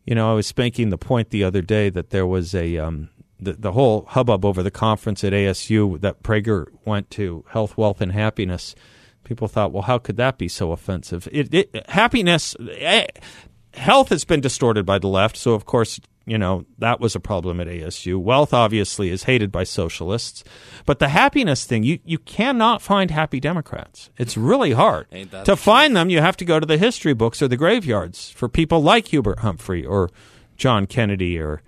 You 0.06 0.16
know, 0.16 0.32
I 0.32 0.34
was 0.34 0.58
making 0.58 0.90
the 0.90 0.98
point 0.98 1.30
the 1.30 1.44
other 1.44 1.62
day 1.62 1.92
that 1.92 2.10
there 2.10 2.26
was 2.26 2.56
a 2.56 2.80
um, 2.80 3.10
the, 3.40 3.54
the 3.54 3.74
whole 3.74 4.06
hubbub 4.06 4.44
over 4.44 4.64
the 4.64 4.72
conference 4.72 5.24
at 5.24 5.34
ASU 5.34 6.02
that 6.02 6.24
Prager 6.24 6.66
went 6.84 7.12
to, 7.12 7.46
health, 7.50 7.78
wealth, 7.78 8.02
and 8.02 8.12
happiness. 8.12 8.74
People 9.24 9.48
thought, 9.48 9.72
well, 9.72 9.84
how 9.84 10.00
could 10.00 10.18
that 10.18 10.40
be 10.40 10.48
so 10.48 10.72
offensive? 10.72 11.28
It, 11.32 11.54
it, 11.54 11.90
happiness, 11.90 12.56
eh, 12.72 13.06
health 13.76 14.10
has 14.10 14.26
been 14.26 14.42
distorted 14.42 14.84
by 14.84 14.98
the 14.98 15.08
left, 15.08 15.38
so 15.38 15.54
of 15.54 15.66
course, 15.66 16.00
you 16.26 16.38
know, 16.38 16.66
that 16.80 17.00
was 17.00 17.16
a 17.16 17.20
problem 17.20 17.60
at 17.60 17.68
ASU. 17.68 18.18
Wealth 18.18 18.54
obviously 18.54 19.10
is 19.10 19.24
hated 19.24 19.52
by 19.52 19.64
socialists. 19.64 20.44
But 20.86 21.00
the 21.00 21.10
happiness 21.10 21.66
thing, 21.66 21.84
you, 21.84 22.00
you 22.04 22.18
cannot 22.18 22.82
find 22.82 23.12
happy 23.12 23.40
Democrats. 23.40 24.10
It's 24.18 24.36
really 24.36 24.72
hard. 24.72 25.08
To 25.46 25.56
find 25.56 25.96
them, 25.96 26.10
you 26.10 26.22
have 26.22 26.38
to 26.38 26.46
go 26.46 26.60
to 26.60 26.66
the 26.66 26.78
history 26.80 27.14
books 27.14 27.42
or 27.42 27.48
the 27.48 27.58
graveyards 27.58 28.32
for 28.32 28.50
people 28.50 28.82
like 28.82 29.10
Hubert 29.10 29.40
Humphrey 29.40 29.86
or 29.86 30.10
John 30.58 30.88
Kennedy 30.88 31.40
or, 31.40 31.62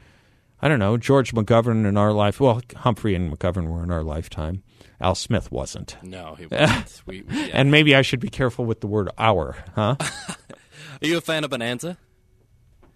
I 0.60 0.68
don't 0.68 0.80
know, 0.80 0.97
George 0.97 1.34
McGovern 1.34 1.86
in 1.86 1.95
our 1.95 2.12
life. 2.12 2.39
Well, 2.39 2.62
Humphrey 2.78 3.14
and 3.14 3.32
McGovern 3.32 3.68
were 3.68 3.84
in 3.84 3.91
our 3.91 4.03
lifetime. 4.03 4.64
Al 4.99 5.14
Smith 5.14 5.51
wasn't. 5.51 5.97
No, 6.01 6.34
he 6.34 6.45
wasn't. 6.51 7.03
we, 7.05 7.22
we, 7.22 7.47
yeah. 7.47 7.51
And 7.53 7.70
maybe 7.70 7.95
I 7.95 8.01
should 8.01 8.20
be 8.20 8.30
careful 8.30 8.66
with 8.66 8.82
the 8.82 8.88
word 8.88 9.10
our, 9.20 9.55
huh? 9.76 9.97
Are 9.99 11.08
you 11.08 11.18
a 11.18 11.22
fan 11.22 11.43
of 11.43 11.51
Bonanza? 11.51 11.99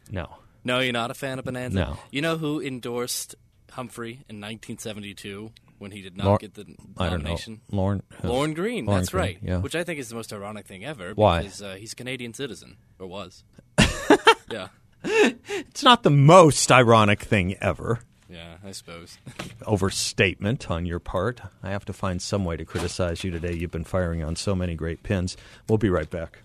No. 0.09 0.37
No, 0.63 0.79
you're 0.79 0.93
not 0.93 1.11
a 1.11 1.13
fan 1.13 1.39
of 1.39 1.45
Bonanza. 1.45 1.77
No. 1.77 1.97
You 2.11 2.21
know 2.21 2.37
who 2.37 2.61
endorsed 2.61 3.35
Humphrey 3.71 4.11
in 4.29 4.39
1972 4.39 5.51
when 5.79 5.91
he 5.91 6.01
did 6.01 6.15
not 6.15 6.25
Lor- 6.25 6.37
get 6.37 6.53
the 6.53 6.63
nomination? 6.63 6.93
I 6.97 7.03
don't 7.09 7.11
know. 7.11 7.17
nomination? 7.17 7.61
Lauren. 7.71 8.03
Lorne 8.23 8.53
Greene. 8.53 8.85
That's 8.85 9.09
Greene, 9.09 9.21
right. 9.21 9.37
yeah. 9.41 9.57
Which 9.57 9.75
I 9.75 9.83
think 9.83 9.99
is 9.99 10.09
the 10.09 10.15
most 10.15 10.31
ironic 10.31 10.67
thing 10.67 10.85
ever. 10.85 11.13
Why? 11.15 11.41
Because 11.41 11.61
uh, 11.61 11.75
he's 11.75 11.93
a 11.93 11.95
Canadian 11.95 12.33
citizen, 12.33 12.77
or 12.99 13.07
was. 13.07 13.43
yeah. 14.51 14.67
It's 15.03 15.83
not 15.83 16.03
the 16.03 16.11
most 16.11 16.71
ironic 16.71 17.21
thing 17.21 17.55
ever. 17.55 18.01
Yeah, 18.29 18.57
I 18.63 18.71
suppose. 18.71 19.17
overstatement 19.65 20.71
on 20.71 20.85
your 20.85 20.99
part. 20.99 21.41
I 21.63 21.71
have 21.71 21.85
to 21.85 21.93
find 21.93 22.21
some 22.21 22.45
way 22.45 22.55
to 22.55 22.63
criticize 22.63 23.23
you 23.23 23.31
today. 23.31 23.53
You've 23.53 23.71
been 23.71 23.83
firing 23.83 24.23
on 24.23 24.35
so 24.35 24.55
many 24.55 24.75
great 24.75 25.03
pins. 25.03 25.35
We'll 25.67 25.77
be 25.77 25.89
right 25.89 26.09
back. 26.09 26.39